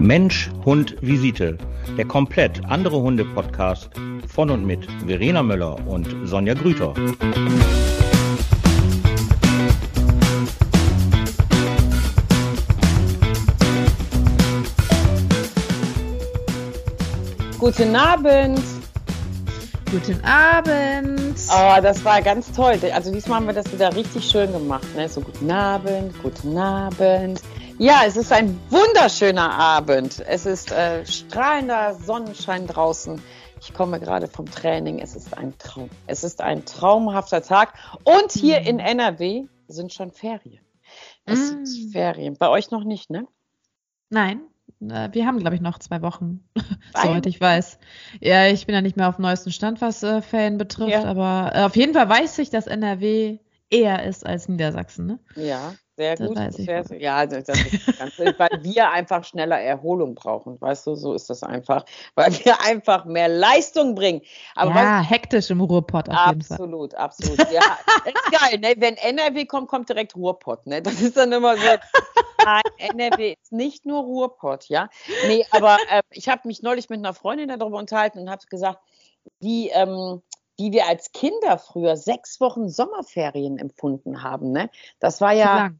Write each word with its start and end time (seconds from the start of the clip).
Mensch, 0.00 0.50
Hund, 0.64 0.96
Visite. 1.02 1.58
Der 1.98 2.06
komplett 2.06 2.64
andere 2.64 3.02
Hunde-Podcast 3.02 3.90
von 4.26 4.48
und 4.48 4.64
mit 4.64 4.88
Verena 5.06 5.42
Möller 5.42 5.76
und 5.86 6.08
Sonja 6.24 6.54
Grüter. 6.54 6.94
Guten 17.58 17.94
Abend. 17.94 18.62
Guten 19.90 20.24
Abend. 20.24 21.20
Oh, 21.50 21.82
das 21.82 22.02
war 22.06 22.22
ganz 22.22 22.50
toll. 22.52 22.78
Also 22.94 23.12
diesmal 23.12 23.40
haben 23.40 23.46
wir 23.48 23.52
das 23.52 23.70
wieder 23.70 23.94
richtig 23.94 24.24
schön 24.24 24.50
gemacht. 24.50 24.86
Ne? 24.96 25.10
So 25.10 25.20
guten 25.20 25.50
Abend, 25.50 26.14
guten 26.22 26.56
Abend. 26.56 27.42
Ja, 27.80 28.02
es 28.06 28.18
ist 28.18 28.30
ein 28.30 28.60
wunderschöner 28.68 29.52
Abend. 29.52 30.22
Es 30.28 30.44
ist 30.44 30.70
äh, 30.70 31.06
strahlender 31.06 31.94
Sonnenschein 31.94 32.66
draußen. 32.66 33.22
Ich 33.62 33.72
komme 33.72 33.98
gerade 33.98 34.28
vom 34.28 34.44
Training. 34.44 34.98
Es 34.98 35.16
ist 35.16 35.38
ein 35.38 35.56
Traum. 35.56 35.88
Es 36.06 36.22
ist 36.22 36.42
ein 36.42 36.66
traumhafter 36.66 37.40
Tag. 37.40 37.72
Und 38.04 38.32
hier 38.32 38.60
mm. 38.60 38.66
in 38.66 38.78
NRW 38.80 39.46
sind 39.66 39.94
schon 39.94 40.12
Ferien. 40.12 40.62
Es 41.24 41.38
mm. 41.38 41.64
sind 41.64 41.92
Ferien. 41.92 42.36
Bei 42.36 42.50
euch 42.50 42.70
noch 42.70 42.84
nicht, 42.84 43.08
ne? 43.08 43.26
Nein, 44.10 44.42
wir 44.78 45.26
haben, 45.26 45.38
glaube 45.38 45.56
ich, 45.56 45.62
noch 45.62 45.78
zwei 45.78 46.02
Wochen, 46.02 46.44
soweit 46.94 47.24
ich 47.24 47.40
weiß. 47.40 47.78
Ja, 48.20 48.46
ich 48.48 48.66
bin 48.66 48.74
ja 48.74 48.82
nicht 48.82 48.98
mehr 48.98 49.08
auf 49.08 49.16
dem 49.16 49.22
neuesten 49.22 49.52
Stand, 49.52 49.80
was 49.80 50.02
äh, 50.02 50.20
Ferien 50.20 50.58
betrifft, 50.58 50.90
ja. 50.90 51.04
aber 51.04 51.52
äh, 51.54 51.62
auf 51.62 51.76
jeden 51.76 51.94
Fall 51.94 52.10
weiß 52.10 52.40
ich, 52.40 52.50
dass 52.50 52.66
NRW 52.66 53.38
eher 53.70 54.04
ist 54.04 54.26
als 54.26 54.48
Niedersachsen, 54.48 55.06
ne? 55.06 55.18
Ja, 55.36 55.74
sehr 55.96 56.16
gut. 56.16 56.36
Sehr, 56.54 56.84
ja, 56.98 57.26
das 57.26 57.48
ist 57.48 57.98
ganz, 57.98 58.18
weil 58.18 58.50
wir 58.62 58.90
einfach 58.90 59.22
schneller 59.22 59.60
Erholung 59.60 60.14
brauchen, 60.14 60.60
weißt 60.60 60.86
du, 60.86 60.94
so 60.94 61.14
ist 61.14 61.30
das 61.30 61.42
einfach, 61.42 61.84
weil 62.14 62.32
wir 62.44 62.60
einfach 62.62 63.04
mehr 63.04 63.28
Leistung 63.28 63.94
bringen. 63.94 64.22
Aber 64.54 64.70
ja, 64.70 65.00
weißt, 65.00 65.10
hektisch 65.10 65.50
im 65.50 65.60
Ruhrpott 65.60 66.08
auf 66.08 66.26
jeden 66.28 66.42
Fall. 66.42 66.56
Absolut, 66.56 66.94
absolut. 66.94 67.38
Ja, 67.52 67.78
ist 68.04 68.40
geil, 68.40 68.58
ne? 68.58 68.74
Wenn 68.78 68.96
NRW 68.96 69.44
kommt, 69.46 69.68
kommt 69.68 69.88
direkt 69.88 70.16
Ruhrpott, 70.16 70.66
ne? 70.66 70.82
Das 70.82 71.00
ist 71.00 71.16
dann 71.16 71.32
immer 71.32 71.56
so. 71.56 71.68
Nein, 72.44 72.62
NRW 72.78 73.34
ist 73.40 73.52
nicht 73.52 73.84
nur 73.84 74.02
Ruhrpott, 74.02 74.68
ja. 74.68 74.88
Nee, 75.26 75.44
aber 75.50 75.76
äh, 75.90 76.00
ich 76.10 76.28
habe 76.28 76.48
mich 76.48 76.62
neulich 76.62 76.88
mit 76.88 76.98
einer 76.98 77.12
Freundin 77.12 77.48
darüber 77.48 77.78
unterhalten 77.78 78.20
und 78.20 78.30
habe 78.30 78.42
gesagt, 78.48 78.80
die 79.42 79.68
ähm, 79.68 80.22
die 80.60 80.72
wir 80.72 80.86
als 80.86 81.12
Kinder 81.12 81.56
früher 81.56 81.96
sechs 81.96 82.38
Wochen 82.38 82.68
Sommerferien 82.68 83.56
empfunden 83.56 84.22
haben. 84.22 84.52
Ne? 84.52 84.68
Das 84.98 85.22
war 85.22 85.32
ja 85.32 85.70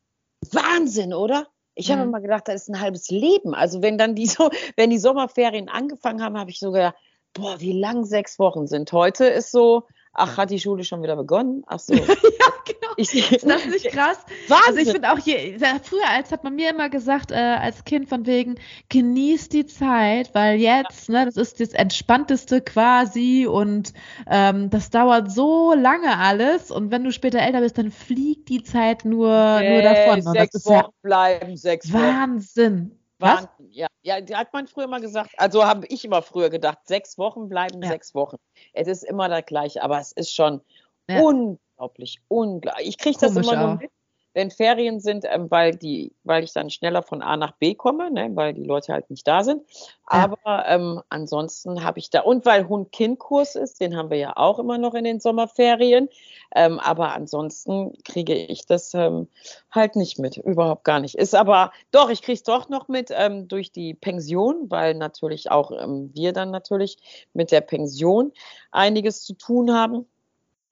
Wahnsinn, 0.52 1.12
oder? 1.12 1.48
Ich 1.74 1.90
habe 1.90 2.00
mhm. 2.00 2.08
immer 2.08 2.20
gedacht, 2.22 2.48
das 2.48 2.62
ist 2.62 2.68
ein 2.70 2.80
halbes 2.80 3.10
Leben. 3.10 3.54
Also 3.54 3.82
wenn 3.82 3.98
dann 3.98 4.14
die 4.14 4.26
so, 4.26 4.48
wenn 4.76 4.88
die 4.88 4.98
Sommerferien 4.98 5.68
angefangen 5.68 6.22
haben, 6.22 6.38
habe 6.38 6.50
ich 6.50 6.58
so 6.58 6.72
gedacht, 6.72 6.96
boah, 7.34 7.60
wie 7.60 7.78
lang 7.78 8.06
sechs 8.06 8.38
Wochen 8.38 8.66
sind. 8.66 8.90
Heute 8.92 9.26
ist 9.26 9.52
so, 9.52 9.84
ach, 10.12 10.36
hat 10.36 10.50
die 10.50 10.58
Schule 10.58 10.84
schon 10.84 11.02
wieder 11.02 11.16
begonnen? 11.16 11.62
Ach 11.66 11.78
so. 11.78 11.94
ja, 11.94 12.04
genau. 12.04 12.92
Ich, 12.96 13.32
ist 13.32 13.46
das 13.48 13.66
nicht 13.66 13.86
krass? 13.88 14.18
Wahnsinn. 14.48 14.66
Also 14.66 14.80
ich 14.80 14.90
finde 14.90 15.12
auch 15.12 15.18
hier, 15.18 15.58
früher 15.82 16.08
als 16.08 16.32
hat 16.32 16.44
man 16.44 16.56
mir 16.56 16.70
immer 16.70 16.88
gesagt, 16.88 17.30
äh, 17.30 17.34
als 17.34 17.84
Kind 17.84 18.08
von 18.08 18.26
wegen, 18.26 18.56
genieß 18.88 19.48
die 19.48 19.66
Zeit, 19.66 20.34
weil 20.34 20.58
jetzt, 20.58 21.08
ja. 21.08 21.20
ne, 21.20 21.26
das 21.26 21.36
ist 21.36 21.60
das 21.60 21.70
Entspannteste 21.70 22.60
quasi 22.60 23.46
und 23.46 23.92
ähm, 24.28 24.70
das 24.70 24.90
dauert 24.90 25.30
so 25.30 25.74
lange 25.74 26.18
alles 26.18 26.70
und 26.70 26.90
wenn 26.90 27.04
du 27.04 27.12
später 27.12 27.40
älter 27.40 27.60
bist, 27.60 27.78
dann 27.78 27.90
fliegt 27.90 28.48
die 28.48 28.62
Zeit 28.62 29.04
nur, 29.04 29.60
nee, 29.60 29.74
nur 29.74 29.82
davon. 29.82 30.26
Und 30.26 30.32
sechs 30.32 30.66
Wochen 30.66 30.74
ja 30.74 30.88
bleiben, 31.02 31.56
sechs 31.56 31.92
Wochen. 31.92 32.02
Wahnsinn. 32.02 32.96
Was? 33.18 33.48
Ja, 33.72 33.86
ja, 34.02 34.20
die 34.20 34.34
hat 34.34 34.52
man 34.52 34.66
früher 34.66 34.88
mal 34.88 35.00
gesagt, 35.00 35.30
also 35.36 35.64
habe 35.64 35.86
ich 35.86 36.04
immer 36.04 36.22
früher 36.22 36.50
gedacht, 36.50 36.78
sechs 36.84 37.18
Wochen 37.18 37.48
bleiben 37.48 37.82
ja. 37.82 37.88
sechs 37.88 38.14
Wochen. 38.14 38.36
Es 38.72 38.88
ist 38.88 39.04
immer 39.04 39.28
das 39.28 39.46
gleiche, 39.46 39.82
aber 39.82 40.00
es 40.00 40.12
ist 40.12 40.34
schon 40.34 40.60
ja. 41.08 41.20
unglaublich, 41.20 42.20
unglaublich. 42.28 42.88
Ich 42.88 42.98
kriege 42.98 43.18
das 43.20 43.36
immer 43.36 43.56
nur 43.56 43.76
mit, 43.76 43.90
wenn 44.32 44.50
Ferien 44.50 45.00
sind, 45.00 45.24
ähm, 45.28 45.50
weil 45.50 45.74
die, 45.74 46.12
weil 46.24 46.44
ich 46.44 46.52
dann 46.52 46.70
schneller 46.70 47.02
von 47.02 47.22
A 47.22 47.36
nach 47.36 47.52
B 47.52 47.74
komme, 47.74 48.10
ne, 48.10 48.30
weil 48.34 48.54
die 48.54 48.64
Leute 48.64 48.92
halt 48.92 49.10
nicht 49.10 49.26
da 49.26 49.42
sind. 49.42 49.62
Aber 50.06 50.38
ja. 50.44 50.74
ähm, 50.74 51.02
ansonsten 51.08 51.84
habe 51.84 51.98
ich 51.98 52.10
da, 52.10 52.20
und 52.20 52.46
weil 52.46 52.68
Hund-Kind-Kurs 52.68 53.56
ist, 53.56 53.80
den 53.80 53.96
haben 53.96 54.10
wir 54.10 54.18
ja 54.18 54.36
auch 54.36 54.58
immer 54.58 54.78
noch 54.78 54.94
in 54.94 55.04
den 55.04 55.20
Sommerferien. 55.20 56.08
Ähm, 56.54 56.78
aber 56.78 57.12
ansonsten 57.12 57.96
kriege 58.04 58.34
ich 58.34 58.66
das 58.66 58.94
ähm, 58.94 59.28
halt 59.70 59.96
nicht 59.96 60.18
mit, 60.18 60.36
überhaupt 60.36 60.84
gar 60.84 61.00
nicht. 61.00 61.14
Ist 61.16 61.34
aber, 61.34 61.72
doch, 61.90 62.10
ich 62.10 62.22
kriege 62.22 62.34
es 62.34 62.42
doch 62.42 62.68
noch 62.68 62.88
mit 62.88 63.10
ähm, 63.12 63.48
durch 63.48 63.72
die 63.72 63.94
Pension, 63.94 64.70
weil 64.70 64.94
natürlich 64.94 65.50
auch 65.50 65.72
ähm, 65.72 66.10
wir 66.14 66.32
dann 66.32 66.50
natürlich 66.50 66.98
mit 67.32 67.50
der 67.52 67.60
Pension 67.60 68.32
einiges 68.70 69.22
zu 69.22 69.34
tun 69.34 69.72
haben. 69.72 70.06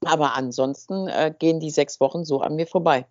Aber 0.04 0.34
ansonsten 0.36 1.08
äh, 1.08 1.34
gehen 1.36 1.58
die 1.58 1.70
sechs 1.70 2.00
Wochen 2.00 2.24
so 2.24 2.40
an 2.40 2.54
mir 2.54 2.66
vorbei. 2.66 3.06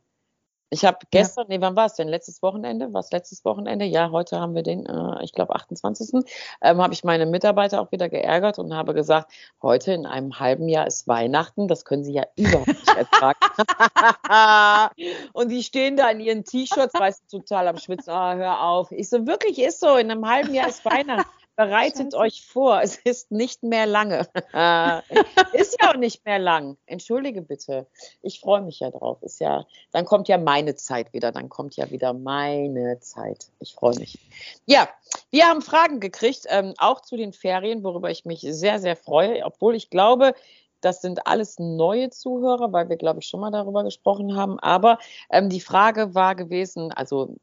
Ich 0.69 0.83
habe 0.83 0.97
gestern, 1.11 1.45
ja. 1.49 1.57
nee, 1.57 1.61
wann 1.61 1.77
war 1.77 1.85
es 1.85 1.93
denn? 1.93 2.09
Letztes 2.09 2.41
Wochenende? 2.41 2.93
Was 2.93 3.11
letztes 3.11 3.45
Wochenende? 3.45 3.85
Ja, 3.85 4.11
heute 4.11 4.39
haben 4.39 4.53
wir 4.53 4.63
den, 4.63 4.85
äh, 4.85 5.23
ich 5.23 5.31
glaube, 5.31 5.55
28. 5.55 6.25
Ähm, 6.61 6.81
habe 6.81 6.93
ich 6.93 7.05
meine 7.05 7.25
Mitarbeiter 7.25 7.81
auch 7.81 7.91
wieder 7.93 8.09
geärgert 8.09 8.59
und 8.59 8.73
habe 8.73 8.93
gesagt, 8.93 9.31
heute 9.61 9.93
in 9.93 10.05
einem 10.05 10.39
halben 10.39 10.67
Jahr 10.67 10.85
ist 10.85 11.07
Weihnachten, 11.07 11.69
das 11.69 11.85
können 11.85 12.03
sie 12.03 12.13
ja 12.13 12.23
überhaupt 12.35 12.67
nicht 12.67 12.97
ertragen. 12.97 13.39
und 15.33 15.49
die 15.49 15.63
stehen 15.63 15.95
da 15.95 16.09
in 16.09 16.19
ihren 16.19 16.43
T-Shirts, 16.43 16.93
weißt 16.93 17.31
du, 17.31 17.39
total 17.39 17.69
am 17.69 17.77
Schwitzen, 17.77 18.11
oh, 18.11 18.33
hör 18.33 18.61
auf. 18.61 18.91
Ich 18.91 19.07
so, 19.09 19.25
wirklich 19.25 19.59
ist 19.59 19.79
so, 19.79 19.95
in 19.95 20.11
einem 20.11 20.27
halben 20.27 20.53
Jahr 20.53 20.67
ist 20.67 20.83
Weihnachten. 20.83 21.29
Bereitet 21.57 22.13
Scheiße. 22.13 22.17
euch 22.17 22.45
vor, 22.45 22.81
es 22.83 22.97
ist 22.97 23.31
nicht 23.31 23.63
mehr 23.63 23.87
lange. 23.87 24.19
ist 25.53 25.77
ja 25.81 25.89
auch 25.89 25.97
nicht 25.97 26.23
mehr 26.23 26.39
lang. 26.39 26.77
Entschuldige 26.85 27.41
bitte. 27.41 27.87
Ich 28.21 28.39
freue 28.39 28.61
mich 28.61 28.79
ja 28.79 28.91
drauf. 28.91 29.21
Ist 29.23 29.41
ja, 29.41 29.65
dann 29.91 30.05
kommt 30.05 30.27
ja 30.27 30.37
meine 30.37 30.75
Zeit 30.75 31.11
wieder. 31.13 31.31
Dann 31.31 31.49
kommt 31.49 31.75
ja 31.75 31.89
wieder 31.89 32.13
meine 32.13 32.99
Zeit. 32.99 33.47
Ich 33.59 33.73
freue 33.73 33.97
mich. 33.97 34.19
Ja, 34.65 34.87
wir 35.31 35.47
haben 35.47 35.63
Fragen 35.63 35.99
gekriegt, 35.99 36.45
ähm, 36.47 36.75
auch 36.77 37.01
zu 37.01 37.17
den 37.17 37.33
Ferien, 37.33 37.83
worüber 37.83 38.11
ich 38.11 38.23
mich 38.23 38.41
sehr, 38.41 38.79
sehr 38.79 38.95
freue, 38.95 39.43
obwohl 39.43 39.75
ich 39.75 39.89
glaube, 39.89 40.33
das 40.81 41.01
sind 41.01 41.25
alles 41.25 41.57
neue 41.57 42.11
Zuhörer, 42.11 42.71
weil 42.71 42.87
wir, 42.87 42.97
glaube 42.97 43.19
ich, 43.21 43.27
schon 43.27 43.39
mal 43.39 43.49
darüber 43.49 43.83
gesprochen 43.83 44.35
haben. 44.35 44.59
Aber 44.59 44.99
ähm, 45.31 45.49
die 45.49 45.59
Frage 45.59 46.13
war 46.13 46.35
gewesen, 46.35 46.91
also 46.91 47.35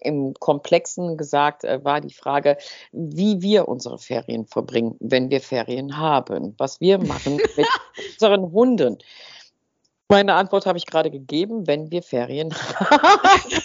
im 0.00 0.34
Komplexen 0.34 1.16
gesagt 1.16 1.64
äh, 1.64 1.84
war 1.84 2.00
die 2.00 2.12
Frage, 2.12 2.56
wie 2.92 3.42
wir 3.42 3.68
unsere 3.68 3.98
Ferien 3.98 4.46
verbringen, 4.46 4.96
wenn 5.00 5.30
wir 5.30 5.40
Ferien 5.40 5.98
haben, 5.98 6.54
was 6.58 6.80
wir 6.80 6.98
machen 6.98 7.36
mit 7.56 7.66
unseren 8.12 8.52
Hunden. 8.52 8.98
Meine 10.08 10.34
Antwort 10.34 10.64
habe 10.66 10.78
ich 10.78 10.86
gerade 10.86 11.10
gegeben, 11.10 11.66
wenn 11.66 11.90
wir 11.90 12.02
Ferien 12.02 12.54
haben. 12.54 13.62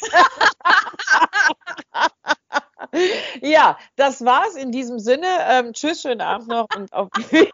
ja, 3.42 3.78
das 3.96 4.26
war's 4.26 4.56
in 4.56 4.72
diesem 4.72 5.00
Sinne. 5.00 5.28
Ähm, 5.50 5.72
tschüss, 5.74 6.02
schönen 6.02 6.22
Abend 6.22 6.50
noch 6.50 6.68
und 6.76 6.92
auf 6.92 7.10
Wiedersehen. 7.30 7.50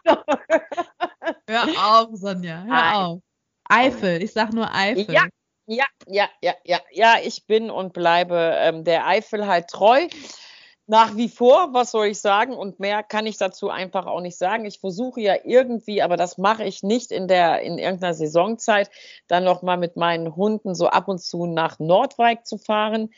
Hör 1.46 1.68
auf, 1.84 2.08
Sonja, 2.14 2.64
hör 2.66 3.06
auf. 3.06 3.20
Eifel, 3.68 4.22
ich 4.22 4.32
sag 4.32 4.52
nur 4.52 4.74
Eifel. 4.74 5.14
Ja, 5.14 5.26
ja, 5.70 5.84
ja, 6.08 6.28
ja, 6.42 6.54
ja, 6.64 6.80
ja, 6.90 7.14
ich 7.22 7.46
bin 7.46 7.70
und 7.70 7.92
bleibe 7.92 8.56
ähm, 8.58 8.82
der 8.82 9.06
Eifel 9.06 9.46
halt 9.46 9.68
treu. 9.68 10.08
Nach 10.88 11.14
wie 11.14 11.28
vor, 11.28 11.72
was 11.72 11.92
soll 11.92 12.06
ich 12.06 12.20
sagen? 12.20 12.54
Und 12.54 12.80
mehr 12.80 13.04
kann 13.04 13.24
ich 13.24 13.36
dazu 13.38 13.70
einfach 13.70 14.06
auch 14.06 14.20
nicht 14.20 14.36
sagen. 14.36 14.64
Ich 14.64 14.80
versuche 14.80 15.20
ja 15.20 15.36
irgendwie, 15.44 16.02
aber 16.02 16.16
das 16.16 16.36
mache 16.38 16.64
ich 16.64 16.82
nicht 16.82 17.12
in 17.12 17.28
der, 17.28 17.62
in 17.62 17.78
irgendeiner 17.78 18.14
Saisonzeit, 18.14 18.90
dann 19.28 19.44
nochmal 19.44 19.76
mit 19.76 19.94
meinen 19.94 20.34
Hunden 20.34 20.74
so 20.74 20.88
ab 20.88 21.06
und 21.06 21.20
zu 21.20 21.46
nach 21.46 21.78
Nordwijk 21.78 22.44
zu 22.44 22.58
fahren, 22.58 23.10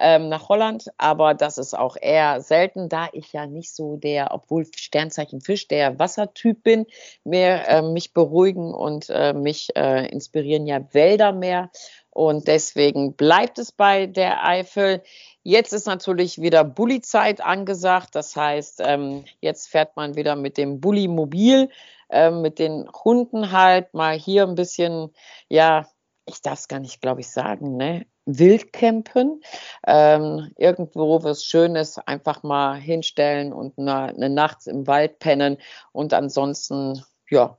ähm, 0.00 0.28
nach 0.28 0.48
Holland. 0.48 0.86
Aber 0.96 1.34
das 1.34 1.58
ist 1.58 1.78
auch 1.78 1.96
eher 2.00 2.40
selten, 2.40 2.88
da 2.88 3.06
ich 3.12 3.32
ja 3.32 3.46
nicht 3.46 3.72
so 3.72 3.96
der, 3.96 4.34
obwohl 4.34 4.66
Sternzeichen 4.74 5.40
Fisch, 5.40 5.68
der 5.68 6.00
Wassertyp 6.00 6.64
bin, 6.64 6.86
mehr 7.22 7.68
äh, 7.68 7.82
mich 7.82 8.12
beruhigen 8.12 8.74
und 8.74 9.08
äh, 9.08 9.34
mich 9.34 9.68
äh, 9.76 10.08
inspirieren 10.08 10.66
ja 10.66 10.80
Wälder 10.92 11.30
mehr. 11.30 11.70
Und 12.10 12.48
deswegen 12.48 13.14
bleibt 13.14 13.58
es 13.58 13.72
bei 13.72 14.06
der 14.06 14.44
Eifel. 14.44 15.02
Jetzt 15.42 15.72
ist 15.72 15.86
natürlich 15.86 16.40
wieder 16.40 16.64
Bulli-Zeit 16.64 17.40
angesagt. 17.40 18.14
Das 18.14 18.36
heißt, 18.36 18.80
ähm, 18.84 19.24
jetzt 19.40 19.68
fährt 19.68 19.96
man 19.96 20.16
wieder 20.16 20.36
mit 20.36 20.58
dem 20.58 20.80
Bulli-Mobil, 20.80 21.70
äh, 22.10 22.30
mit 22.30 22.58
den 22.58 22.88
Hunden 22.92 23.52
halt 23.52 23.94
mal 23.94 24.18
hier 24.18 24.46
ein 24.46 24.56
bisschen, 24.56 25.14
ja, 25.48 25.86
ich 26.26 26.42
darf 26.42 26.58
es 26.58 26.68
gar 26.68 26.80
nicht, 26.80 27.00
glaube 27.00 27.20
ich, 27.20 27.28
sagen, 27.28 27.76
ne? 27.76 28.06
Wildcampen. 28.26 29.42
Ähm, 29.86 30.52
irgendwo 30.56 31.22
was 31.22 31.44
Schönes 31.44 31.98
einfach 31.98 32.42
mal 32.42 32.76
hinstellen 32.78 33.52
und 33.52 33.78
eine, 33.78 34.08
eine 34.08 34.30
Nacht 34.30 34.66
im 34.66 34.86
Wald 34.86 35.18
pennen. 35.18 35.58
Und 35.92 36.12
ansonsten, 36.12 37.02
ja, 37.30 37.56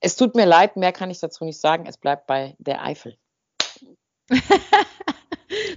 es 0.00 0.16
tut 0.16 0.34
mir 0.34 0.46
leid, 0.46 0.76
mehr 0.76 0.92
kann 0.92 1.10
ich 1.10 1.20
dazu 1.20 1.44
nicht 1.44 1.60
sagen. 1.60 1.86
Es 1.86 1.98
bleibt 1.98 2.26
bei 2.26 2.54
der 2.58 2.82
Eifel. 2.84 3.16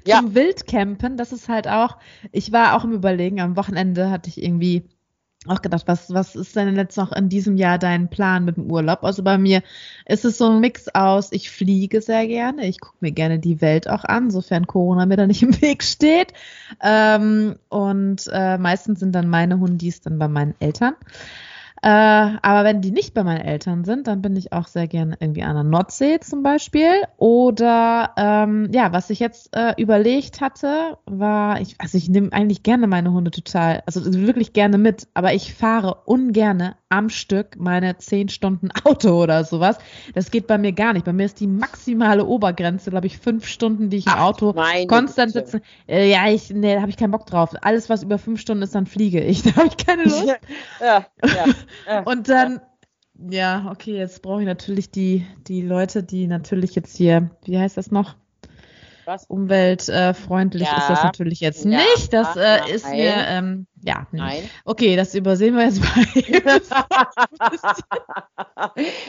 Ja. 0.05 0.19
zum 0.19 0.35
Wildcampen, 0.35 1.17
das 1.17 1.31
ist 1.31 1.49
halt 1.49 1.67
auch, 1.67 1.97
ich 2.31 2.51
war 2.51 2.75
auch 2.75 2.83
im 2.83 2.93
Überlegen, 2.93 3.41
am 3.41 3.55
Wochenende 3.55 4.09
hatte 4.09 4.29
ich 4.29 4.41
irgendwie 4.41 4.83
auch 5.45 5.61
gedacht, 5.61 5.83
was, 5.87 6.13
was 6.13 6.35
ist 6.35 6.55
denn 6.55 6.75
jetzt 6.75 6.97
noch 6.97 7.11
in 7.11 7.29
diesem 7.29 7.57
Jahr 7.57 7.77
dein 7.77 8.09
Plan 8.09 8.43
mit 8.43 8.57
dem 8.57 8.71
Urlaub? 8.71 9.03
Also 9.03 9.23
bei 9.23 9.37
mir 9.37 9.61
ist 10.05 10.25
es 10.25 10.37
so 10.37 10.49
ein 10.49 10.59
Mix 10.59 10.89
aus, 10.89 11.31
ich 11.31 11.49
fliege 11.49 12.01
sehr 12.01 12.27
gerne, 12.27 12.67
ich 12.67 12.79
gucke 12.79 12.97
mir 13.01 13.11
gerne 13.11 13.39
die 13.39 13.61
Welt 13.61 13.89
auch 13.89 14.03
an, 14.03 14.29
sofern 14.31 14.67
Corona 14.67 15.05
mir 15.05 15.17
da 15.17 15.27
nicht 15.27 15.43
im 15.43 15.61
Weg 15.61 15.83
steht. 15.83 16.33
Ähm, 16.81 17.55
und 17.69 18.29
äh, 18.31 18.57
meistens 18.57 18.99
sind 18.99 19.13
dann 19.13 19.29
meine 19.29 19.59
Hundis 19.59 20.01
dann 20.01 20.19
bei 20.19 20.27
meinen 20.27 20.55
Eltern. 20.59 20.95
Äh, 21.81 21.89
aber 21.89 22.63
wenn 22.63 22.81
die 22.81 22.91
nicht 22.91 23.13
bei 23.13 23.23
meinen 23.23 23.41
Eltern 23.41 23.85
sind, 23.85 24.07
dann 24.07 24.21
bin 24.21 24.35
ich 24.35 24.53
auch 24.53 24.67
sehr 24.67 24.87
gerne 24.87 25.15
irgendwie 25.19 25.43
an 25.43 25.55
der 25.55 25.63
Nordsee 25.63 26.19
zum 26.19 26.43
Beispiel. 26.43 27.03
Oder 27.17 28.13
ähm, 28.17 28.69
ja, 28.71 28.91
was 28.93 29.09
ich 29.09 29.19
jetzt 29.19 29.55
äh, 29.55 29.73
überlegt 29.77 30.41
hatte, 30.41 30.97
war, 31.05 31.61
ich, 31.61 31.75
also 31.79 31.97
ich 31.97 32.09
nehme 32.09 32.33
eigentlich 32.33 32.63
gerne 32.63 32.87
meine 32.87 33.11
Hunde 33.11 33.31
total, 33.31 33.83
also 33.85 34.03
wirklich 34.13 34.53
gerne 34.53 34.77
mit, 34.77 35.07
aber 35.13 35.33
ich 35.33 35.53
fahre 35.53 35.97
ungerne 36.05 36.75
am 36.89 37.09
Stück 37.09 37.57
meine 37.57 37.97
zehn 37.97 38.29
Stunden 38.29 38.69
Auto 38.83 39.21
oder 39.21 39.43
sowas. 39.43 39.77
Das 40.13 40.31
geht 40.31 40.47
bei 40.47 40.57
mir 40.57 40.71
gar 40.71 40.93
nicht. 40.93 41.05
Bei 41.05 41.13
mir 41.13 41.25
ist 41.25 41.39
die 41.39 41.47
maximale 41.47 42.25
Obergrenze, 42.25 42.89
glaube 42.89 43.07
ich, 43.07 43.17
fünf 43.17 43.45
Stunden, 43.45 43.89
die 43.89 43.97
ich 43.97 44.07
im 44.07 44.13
Ach, 44.15 44.21
Auto 44.21 44.55
konstant 44.87 45.33
sitze. 45.33 45.61
Äh, 45.87 46.09
ja, 46.09 46.29
ich, 46.29 46.49
nee, 46.49 46.75
da 46.75 46.81
habe 46.81 46.89
ich 46.89 46.97
keinen 46.97 47.11
Bock 47.11 47.25
drauf. 47.25 47.51
Alles, 47.61 47.89
was 47.89 48.03
über 48.03 48.17
fünf 48.17 48.39
Stunden 48.39 48.63
ist, 48.63 48.73
dann 48.75 48.85
fliege 48.85 49.21
ich. 49.21 49.43
Da 49.47 49.55
habe 49.55 49.67
ich 49.67 49.77
keine 49.77 50.03
Lust. 50.03 50.25
ja, 50.81 51.05
ja, 51.23 51.45
ja, 51.87 52.01
Und 52.01 52.29
dann, 52.29 52.61
ja, 53.29 53.69
okay, 53.71 53.97
jetzt 53.97 54.21
brauche 54.21 54.41
ich 54.41 54.47
natürlich 54.47 54.91
die, 54.91 55.25
die 55.47 55.61
Leute, 55.61 56.03
die 56.03 56.27
natürlich 56.27 56.75
jetzt 56.75 56.95
hier, 56.97 57.31
wie 57.45 57.57
heißt 57.57 57.77
das 57.77 57.91
noch? 57.91 58.15
Was? 59.05 59.23
Umweltfreundlich 59.25 60.67
ja. 60.67 60.77
ist 60.77 60.89
das 60.89 61.03
natürlich 61.03 61.39
jetzt 61.39 61.63
ja. 61.63 61.79
nicht. 61.79 62.11
Das 62.11 62.35
äh, 62.35 62.69
ist 62.69 62.89
mir, 62.89 63.13
ähm, 63.29 63.65
ja. 63.83 64.07
Nein. 64.11 64.49
Okay, 64.65 64.95
das 64.95 65.13
übersehen 65.13 65.55
wir 65.55 65.65
jetzt 65.65 65.81
mal. 65.81 66.05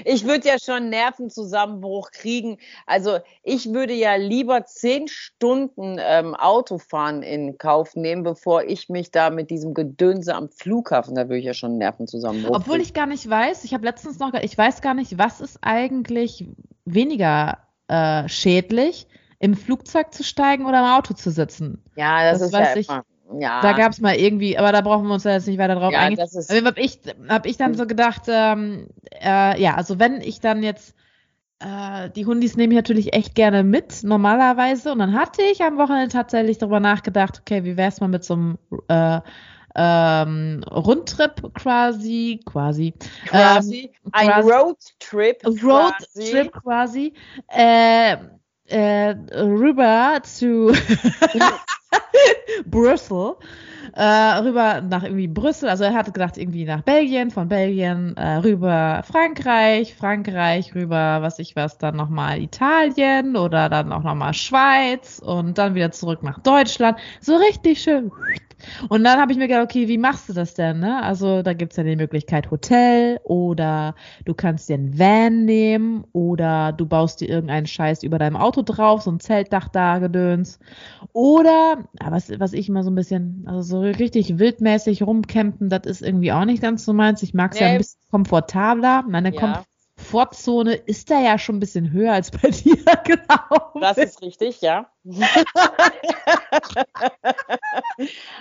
ich 0.05 0.27
würde 0.27 0.49
ja 0.49 0.59
schon 0.59 0.91
Nervenzusammenbruch 0.91 2.11
kriegen. 2.11 2.59
Also 2.87 3.19
ich 3.43 3.73
würde 3.73 3.95
ja 3.95 4.17
lieber 4.17 4.65
zehn 4.65 5.09
Stunden 5.09 5.97
ähm, 5.99 6.35
Autofahren 6.35 7.23
in 7.23 7.59
Kauf 7.59 7.97
nehmen, 7.97 8.23
bevor 8.23 8.65
ich 8.65 8.89
mich 8.89 9.11
da 9.11 9.31
mit 9.31 9.51
diesem 9.51 9.75
Gedönse 9.75 10.35
am 10.35 10.51
Flughafen, 10.51 11.15
da 11.15 11.23
würde 11.23 11.39
ich 11.39 11.47
ja 11.47 11.55
schon 11.55 11.79
Nervenzusammenbruch 11.79 12.57
Obwohl 12.57 12.77
kriegen. 12.77 12.87
ich 12.87 12.95
gar 12.95 13.07
nicht 13.07 13.29
weiß, 13.29 13.65
ich 13.65 13.75
habe 13.75 13.85
letztens 13.85 14.19
noch, 14.19 14.35
ich 14.35 14.57
weiß 14.57 14.83
gar 14.83 14.95
nicht, 14.95 15.19
was 15.19 15.41
ist 15.41 15.59
eigentlich 15.63 16.47
weniger 16.85 17.59
äh, 17.89 18.29
schädlich 18.29 19.07
im 19.39 19.55
Flugzeug 19.55 20.13
zu 20.13 20.25
steigen 20.25 20.67
oder 20.67 20.81
im 20.81 20.87
Auto 20.87 21.15
zu 21.15 21.31
sitzen. 21.31 21.83
Ja, 21.97 22.31
das, 22.31 22.41
das 22.41 22.49
ist 22.49 22.55
weiß 22.55 22.75
ja 22.75 22.81
ich. 22.81 22.89
Immer. 22.89 23.05
Ja. 23.39 23.61
Da 23.61 23.73
gab 23.75 23.93
es 23.93 24.01
mal 24.01 24.15
irgendwie, 24.15 24.57
aber 24.57 24.73
da 24.73 24.81
brauchen 24.81 25.07
wir 25.07 25.15
uns 25.15 25.25
ja 25.25 25.33
jetzt 25.33 25.47
nicht 25.47 25.59
weiter 25.59 25.75
drauf 25.75 25.93
ja, 25.93 26.01
eingehen. 26.01 26.27
Habe 26.65 26.81
ich, 26.81 27.01
hab 27.29 27.47
ich 27.47 27.57
dann 27.57 27.75
so 27.75 27.87
gedacht, 27.87 28.23
ähm, 28.29 28.89
äh, 29.23 29.61
ja, 29.61 29.75
also 29.75 29.99
wenn 29.99 30.21
ich 30.21 30.41
dann 30.41 30.63
jetzt 30.63 30.95
äh, 31.61 32.11
die 32.11 32.25
Hundis 32.25 32.57
nehme 32.57 32.73
ich 32.73 32.77
natürlich 32.77 33.13
echt 33.15 33.35
gerne 33.35 33.65
mit, 33.65 34.03
normalerweise. 34.05 34.93
Und 34.93 35.01
dann 35.01 35.15
hatte 35.15 35.43
ich 35.43 35.63
am 35.63 35.77
Wochenende 35.77 36.09
tatsächlich 36.09 36.59
darüber 36.59 36.81
nachgedacht, 36.81 37.41
okay, 37.41 37.65
wie 37.65 37.77
wäre 37.77 37.89
es 37.89 38.01
mal 38.01 38.09
mit 38.09 38.25
so 38.25 38.35
einem 38.35 38.59
äh, 38.89 39.21
ähm, 39.75 40.65
Rundtrip 40.71 41.55
quasi, 41.55 42.41
quasi. 42.47 42.95
Quasi. 43.27 43.93
Ähm, 44.05 44.11
ein 44.13 44.43
Roadtrip. 44.43 45.45
Roadtrip 45.45 46.53
quasi. 46.53 47.13
quasi. 47.13 47.15
Äh, 47.49 48.17
äh, 48.69 49.15
rüber 49.33 50.21
zu 50.23 50.73
Brüssel, 52.67 53.37
äh, 53.95 54.03
rüber 54.03 54.81
nach 54.81 55.03
irgendwie 55.03 55.29
Brüssel, 55.29 55.69
also 55.69 55.85
er 55.85 55.95
hatte 55.95 56.13
gedacht 56.13 56.37
irgendwie 56.37 56.65
nach 56.65 56.83
Belgien, 56.83 57.31
von 57.31 57.49
Belgien 57.49 58.17
äh, 58.17 58.37
rüber 58.37 59.03
Frankreich, 59.11 59.95
Frankreich 59.95 60.75
rüber, 60.75 61.19
was 61.23 61.39
ich 61.39 61.57
was, 61.57 61.79
dann 61.79 61.97
nochmal 61.97 62.41
Italien 62.41 63.37
oder 63.37 63.69
dann 63.69 63.93
auch 63.93 64.03
nochmal 64.03 64.35
Schweiz 64.35 65.21
und 65.25 65.59
dann 65.59 65.75
wieder 65.75 65.91
zurück 65.91 66.23
nach 66.23 66.41
Deutschland. 66.41 66.99
So 67.21 67.37
richtig 67.37 67.81
schön 67.81 68.11
und 68.89 69.05
dann 69.05 69.21
habe 69.21 69.33
ich 69.33 69.39
mir 69.39 69.49
gedacht, 69.49 69.65
okay, 69.65 69.89
wie 69.89 69.99
machst 69.99 70.29
du 70.29 70.33
das 70.33 70.55
denn? 70.55 70.81
Ne? 70.81 71.03
Also 71.03 71.43
da 71.43 71.53
gibt 71.53 71.73
es 71.73 71.77
ja 71.77 71.85
die 71.85 71.97
Möglichkeit 71.97 72.51
Hotel 72.51 73.21
oder 73.25 73.95
du 74.25 74.35
kannst 74.35 74.69
dir 74.69 74.75
ein 74.75 74.99
Van 74.99 75.45
nehmen 75.45 76.05
oder 76.13 76.73
du 76.73 76.87
baust 76.87 77.21
dir 77.21 77.29
irgendeinen 77.29 77.67
Scheiß 77.67 78.03
über 78.03 78.19
deinem 78.19 78.37
Auto 78.37 78.63
drauf, 78.63 79.03
so 79.03 79.11
ein 79.11 79.21
Zeltdach 79.21 79.69
da 79.69 79.99
gedöns. 79.99 80.59
Oder, 81.13 81.78
was, 82.01 82.39
was 82.39 82.53
ich 82.53 82.69
immer 82.69 82.83
so 82.83 82.91
ein 82.91 82.95
bisschen, 82.95 83.45
also 83.47 83.63
so 83.63 83.81
richtig 83.81 84.39
wildmäßig 84.39 85.03
rumcampen, 85.03 85.69
das 85.69 85.87
ist 85.87 86.03
irgendwie 86.03 86.33
auch 86.33 86.45
nicht 86.45 86.63
ganz 86.63 86.85
so 86.85 86.93
meins. 86.93 87.23
Ich 87.23 87.35
mag 87.35 87.53
es 87.53 87.61
nee. 87.61 87.67
ja 87.67 87.73
ein 87.73 87.79
bisschen 87.79 88.01
komfortabler. 88.11 89.05
Meine 89.09 89.35
ja. 89.35 89.65
Komfortzone 89.97 90.75
ist 90.75 91.11
da 91.11 91.21
ja 91.21 91.39
schon 91.39 91.57
ein 91.57 91.61
bisschen 91.61 91.93
höher 91.93 92.13
als 92.13 92.31
bei 92.31 92.51
dir, 92.51 92.77
genau. 93.05 93.81
Das 93.81 93.99
ist 93.99 94.23
richtig, 94.23 94.61
ja. 94.61 94.91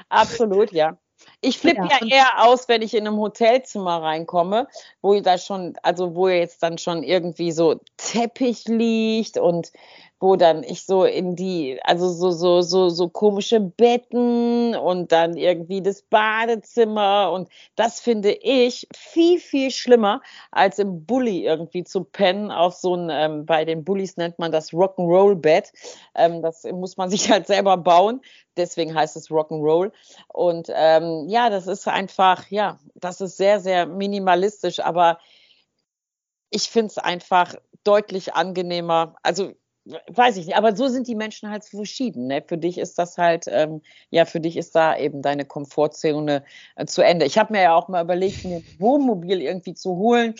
Absolut, 0.10 0.72
ja. 0.72 0.98
Ich 1.42 1.60
flippe 1.60 1.82
ja. 1.82 2.00
ja. 2.02 2.08
eher 2.08 2.46
aus, 2.46 2.68
wenn 2.68 2.82
ich 2.82 2.94
in 2.94 3.08
einem 3.08 3.18
Hotelzimmer 3.18 4.02
reinkomme, 4.02 4.68
wo 5.02 5.20
da 5.20 5.38
schon, 5.38 5.76
also 5.84 6.16
wo 6.16 6.28
jetzt 6.28 6.64
dann 6.64 6.78
schon 6.78 7.04
irgendwie 7.04 7.52
so 7.52 7.80
Teppich 7.98 8.66
liegt 8.68 9.38
und 9.38 9.72
wo 10.20 10.36
dann 10.36 10.64
ich 10.64 10.86
so 10.86 11.04
in 11.04 11.36
die, 11.36 11.80
also 11.84 12.10
so, 12.10 12.32
so, 12.32 12.62
so, 12.62 12.90
so 12.90 13.08
komische 13.10 13.60
Betten 13.60 14.76
und 14.76 15.12
dann 15.12 15.38
irgendwie 15.38 15.82
das 15.82 16.02
Badezimmer 16.02 17.32
und 17.32 17.50
das 17.76 18.00
finde 18.00 18.32
ich 18.32 18.88
viel, 18.96 19.40
viel 19.40 19.70
schlimmer, 19.70 20.22
als 20.52 20.80
im 20.80 21.06
Bulli 21.06 21.46
irgendwie 21.46 21.84
zu 21.84 22.04
pennen 22.04 22.52
auf 22.52 22.74
so 22.74 22.96
ein, 22.96 23.10
ähm, 23.12 23.46
bei 23.46 23.64
den 23.64 23.84
Bullies 23.84 24.18
nennt 24.18 24.40
man 24.40 24.52
das 24.52 24.74
Rock'n'Roll-Bett. 24.74 25.72
Ähm, 26.16 26.42
das 26.42 26.64
muss 26.64 26.98
man 26.98 27.10
sich 27.12 27.30
halt 27.30 27.46
selber 27.46 27.78
bauen. 27.78 28.22
Deswegen 28.56 28.96
heißt 28.96 29.16
es 29.16 29.30
Rock'n'Roll. 29.30 29.92
Und 30.30 30.72
ähm, 30.74 31.26
ja, 31.28 31.52
das 31.52 31.68
ist 31.68 31.88
einfach, 31.88 32.50
ja, 32.50 32.80
das 32.96 33.22
ist 33.22 33.38
sehr, 33.38 33.60
sehr 33.60 33.86
minimalistisch, 33.86 34.80
aber 34.80 35.20
ich 36.50 36.70
finde 36.70 36.88
es 36.88 36.98
einfach 36.98 37.54
deutlich 37.84 38.34
angenehmer. 38.34 39.16
Also 39.22 39.54
weiß 40.08 40.38
ich 40.38 40.48
nicht, 40.48 40.58
aber 40.58 40.76
so 40.76 40.88
sind 40.88 41.08
die 41.08 41.16
Menschen 41.16 41.50
halt 41.50 41.66
verschieden. 41.66 42.28
Ne? 42.28 42.44
Für 42.46 42.58
dich 42.58 42.78
ist 42.78 42.98
das 42.98 43.18
halt, 43.18 43.46
ähm, 43.48 43.82
ja, 44.10 44.26
für 44.26 44.40
dich 44.40 44.58
ist 44.58 44.76
da 44.76 44.98
eben 44.98 45.22
deine 45.22 45.46
Komfortzone 45.46 46.44
äh, 46.76 46.86
zu 46.86 47.02
Ende. 47.02 47.26
Ich 47.26 47.38
habe 47.38 47.54
mir 47.54 47.62
ja 47.62 47.76
auch 47.76 47.88
mal 47.88 48.04
überlegt, 48.04 48.46
mir 48.46 48.58
ein 48.58 48.66
Wohnmobil 48.80 49.42
irgendwie 49.42 49.74
zu 49.74 49.96
holen, 49.98 50.36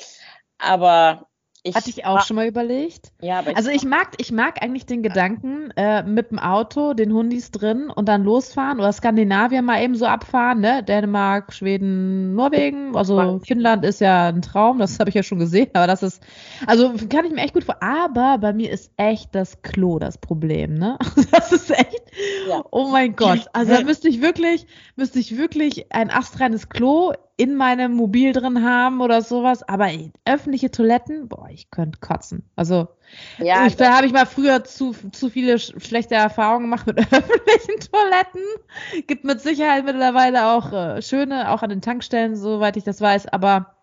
aber 0.58 1.28
ich 1.68 1.76
Hatte 1.76 1.90
ich 1.90 2.06
auch 2.06 2.24
schon 2.24 2.36
mal 2.36 2.48
überlegt. 2.48 3.12
Ja, 3.22 3.40
aber 3.40 3.56
also 3.56 3.70
ich 3.70 3.84
mag, 3.84 4.12
ich 4.18 4.32
mag 4.32 4.62
eigentlich 4.62 4.86
den 4.86 5.04
Gedanken, 5.04 5.72
äh, 5.76 6.04
mit 6.04 6.32
dem 6.32 6.40
Auto, 6.40 6.94
den 6.94 7.12
Hundis 7.14 7.52
drin 7.52 7.90
und 7.90 8.08
dann 8.08 8.24
losfahren 8.24 8.80
oder 8.80 8.92
Skandinavien 8.94 9.66
mal 9.66 9.82
eben 9.82 9.96
so 9.96 10.06
abfahren, 10.06 10.62
ne? 10.62 10.84
Dänemark, 10.84 11.54
Schweden, 11.54 12.36
Norwegen. 12.36 12.96
Also 12.96 13.40
Finnland 13.46 13.84
ist 13.84 14.00
ja 14.00 14.28
ein 14.28 14.42
Traum, 14.42 14.80
das 14.80 14.98
habe 15.00 15.10
ich 15.10 15.16
ja 15.16 15.24
schon 15.24 15.40
gesehen, 15.40 15.70
aber 15.74 15.88
das 15.88 16.04
ist, 16.04 16.24
also 16.66 16.94
kann 17.10 17.26
ich 17.26 17.32
mir 17.32 17.42
echt 17.42 17.54
gut 17.54 17.64
vor. 17.64 17.82
Aber 17.82 18.38
bei 18.38 18.54
mir 18.54 18.72
ist 18.72 18.92
echt 18.98 19.36
das 19.36 19.62
Klo 19.62 20.00
das 20.00 20.18
Problem, 20.18 20.76
ne? 20.76 20.98
Das 21.32 21.52
ist 21.52 21.70
echt. 21.70 22.04
Ja. 22.48 22.64
Oh 22.72 22.90
mein 22.90 23.16
Gott. 23.16 23.46
Also 23.54 23.74
da 23.74 23.82
müsste 23.82 24.08
ich 24.08 24.22
wirklich, 24.22 24.68
müsste 24.96 25.20
ich 25.20 25.38
wirklich 25.38 25.92
ein 25.92 26.12
astreines 26.12 26.70
Klo 26.70 27.14
in 27.38 27.56
meinem 27.56 27.94
Mobil 27.94 28.34
drin 28.34 28.64
haben 28.64 29.00
oder 29.00 29.22
sowas, 29.22 29.62
aber 29.62 29.90
öffentliche 30.26 30.72
Toiletten, 30.72 31.28
boah, 31.28 31.48
ich 31.52 31.70
könnte 31.70 32.00
kotzen. 32.00 32.50
Also 32.56 32.88
ja, 33.38 33.68
ich, 33.68 33.76
da 33.76 33.96
habe 33.96 34.08
ich 34.08 34.12
mal 34.12 34.26
früher 34.26 34.64
zu, 34.64 34.96
zu 35.12 35.30
viele 35.30 35.60
sch 35.60 35.74
schlechte 35.78 36.16
Erfahrungen 36.16 36.64
gemacht 36.64 36.88
mit 36.88 36.98
öffentlichen 37.14 37.80
Toiletten. 37.92 39.06
Gibt 39.06 39.24
mit 39.24 39.40
Sicherheit 39.40 39.86
mittlerweile 39.86 40.48
auch 40.48 40.74
äh, 40.74 41.02
schöne, 41.04 41.52
auch 41.52 41.62
an 41.62 41.70
den 41.70 41.82
Tankstellen, 41.82 42.36
soweit 42.36 42.76
ich 42.76 42.84
das 42.84 43.02
weiß, 43.02 43.28
aber 43.28 43.76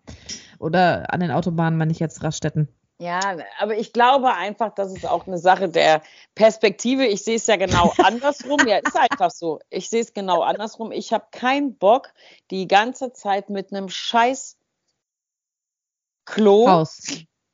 oder 0.59 1.13
an 1.13 1.21
den 1.21 1.31
Autobahnen, 1.31 1.79
wenn 1.79 1.89
ich 1.89 1.99
jetzt 1.99 2.23
Raststätten. 2.23 2.67
Ja, 2.97 3.37
aber 3.59 3.77
ich 3.77 3.91
glaube 3.91 4.33
einfach, 4.33 4.73
das 4.73 4.93
ist 4.93 5.05
auch 5.05 5.27
eine 5.27 5.37
Sache 5.37 5.67
der 5.67 6.01
Perspektive. 6.33 7.05
Ich 7.05 7.23
sehe 7.23 7.35
es 7.35 7.47
ja 7.47 7.57
genau 7.57 7.93
andersrum. 8.03 8.65
Ja, 8.67 8.77
ist 8.77 8.97
einfach 8.97 9.31
so. 9.31 9.59
Ich 9.69 9.89
sehe 9.89 10.01
es 10.01 10.13
genau 10.13 10.41
andersrum. 10.41 10.91
Ich 10.91 11.11
habe 11.11 11.25
keinen 11.31 11.75
Bock, 11.75 12.13
die 12.51 12.67
ganze 12.67 13.11
Zeit 13.11 13.49
mit 13.49 13.73
einem 13.73 13.89
scheiß 13.89 14.57
Klo, 16.23 16.85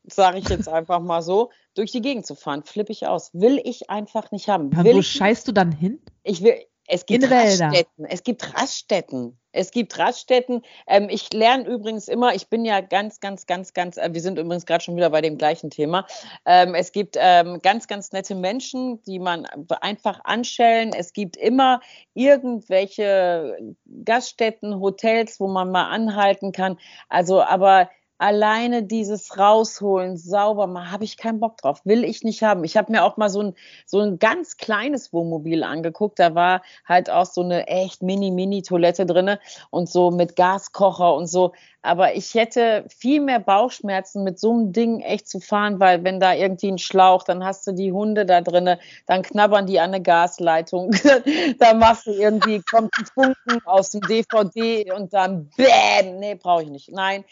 sage 0.04 0.38
ich 0.38 0.48
jetzt 0.48 0.70
einfach 0.70 1.00
mal 1.00 1.22
so, 1.22 1.52
durch 1.74 1.92
die 1.92 2.02
Gegend 2.02 2.26
zu 2.26 2.36
fahren. 2.36 2.64
Flippe 2.64 2.92
ich 2.92 3.08
aus. 3.08 3.34
Will 3.34 3.60
ich 3.64 3.90
einfach 3.90 4.32
nicht 4.32 4.48
haben. 4.48 4.76
Will 4.84 4.96
wo 4.96 5.00
ich, 5.00 5.08
scheißt 5.08 5.48
du 5.48 5.52
dann 5.52 5.72
hin? 5.72 6.00
Ich 6.24 6.44
will, 6.44 6.56
Es 6.94 7.06
gibt 7.06 7.32
Raststätten. 7.32 8.06
Es 8.06 8.24
gibt 8.24 8.54
Raststätten. 8.54 9.40
Es 9.54 9.72
gibt 9.72 9.98
Raststätten. 9.98 10.62
Ähm, 10.88 11.08
ich 11.10 11.32
lerne 11.32 11.66
übrigens 11.66 12.10
immer, 12.10 12.36
ich 12.36 12.50
bin 12.50 12.66
ja 12.66 12.82
ganz, 12.82 13.22
ganz, 13.22 13.46
ganz, 13.46 13.74
ganz, 13.74 13.96
äh, 13.96 14.10
wir 14.12 14.20
sind 14.20 14.38
übrigens 14.38 14.66
gerade 14.66 14.84
schon 14.84 14.98
wieder 14.98 15.10
bei 15.10 15.22
dem 15.22 15.38
gleichen 15.38 15.70
Thema. 15.70 16.06
Ähm, 16.46 16.76
es 16.76 16.92
gibt 16.92 17.16
ähm, 17.18 17.62
ganz, 17.62 17.88
ganz 17.88 18.12
nette 18.12 18.36
Menschen, 18.36 19.02
die 19.04 19.20
man 19.20 19.46
einfach 19.80 20.20
anschellen. 20.26 20.92
Es 20.94 21.14
gibt 21.14 21.38
immer 21.38 21.80
irgendwelche 22.14 23.58
Gaststätten, 24.04 24.82
Hotels, 24.82 25.40
wo 25.40 25.48
man 25.48 25.72
mal 25.72 25.86
anhalten 25.86 26.52
kann. 26.52 26.78
Also, 27.08 27.42
aber 27.42 27.90
alleine 28.22 28.84
dieses 28.84 29.40
rausholen, 29.40 30.16
sauber 30.16 30.68
machen, 30.68 30.92
habe 30.92 31.04
ich 31.04 31.18
keinen 31.18 31.40
Bock 31.40 31.58
drauf, 31.58 31.82
will 31.86 32.04
ich 32.04 32.24
nicht 32.24 32.44
haben. 32.44 32.64
Ich 32.64 32.78
habe 32.78 32.92
mir 32.92 33.04
auch 33.04 33.18
mal 33.18 33.30
so 33.30 33.42
ein, 33.42 33.56
so 33.88 34.00
ein 34.00 34.20
ganz 34.20 34.58
kleines 34.58 35.12
Wohnmobil 35.12 35.64
angeguckt, 35.64 36.20
da 36.20 36.36
war 36.36 36.62
halt 36.86 37.10
auch 37.10 37.26
so 37.26 37.42
eine 37.42 37.68
echt 37.68 38.04
mini-mini-Toilette 38.04 39.08
drinne 39.08 39.40
und 39.72 39.90
so 39.90 40.12
mit 40.12 40.36
Gaskocher 40.36 41.16
und 41.16 41.26
so. 41.26 41.54
Aber 41.84 42.16
ich 42.16 42.36
hätte 42.36 42.86
viel 42.96 43.22
mehr 43.22 43.40
Bauchschmerzen, 43.40 44.24
mit 44.24 44.40
so 44.40 44.52
einem 44.52 44.72
Ding 44.72 45.00
echt 45.00 45.28
zu 45.28 45.40
fahren, 45.40 45.80
weil 45.80 46.04
wenn 46.04 46.20
da 46.20 46.34
irgendwie 46.36 46.72
ein 46.72 46.78
Schlauch, 46.78 47.24
dann 47.24 47.44
hast 47.44 47.66
du 47.66 47.72
die 47.72 47.92
Hunde 47.92 48.26
da 48.28 48.42
drinne, 48.42 48.78
dann 49.08 49.24
knabbern 49.24 49.66
die 49.66 49.80
an 49.80 49.92
eine 49.92 50.02
Gasleitung, 50.02 50.92
da 51.60 51.74
machst 51.74 52.06
du 52.06 52.12
irgendwie, 52.12 52.62
kommt 52.62 52.92
ein 53.00 53.06
Funken 53.06 53.66
aus 53.66 53.90
dem 53.90 54.02
DVD 54.02 54.92
und 54.92 55.12
dann 55.14 55.50
bäm, 55.58 56.20
nee, 56.20 56.36
brauche 56.36 56.64
ich 56.64 56.70
nicht. 56.70 56.92
Nein, 56.92 57.26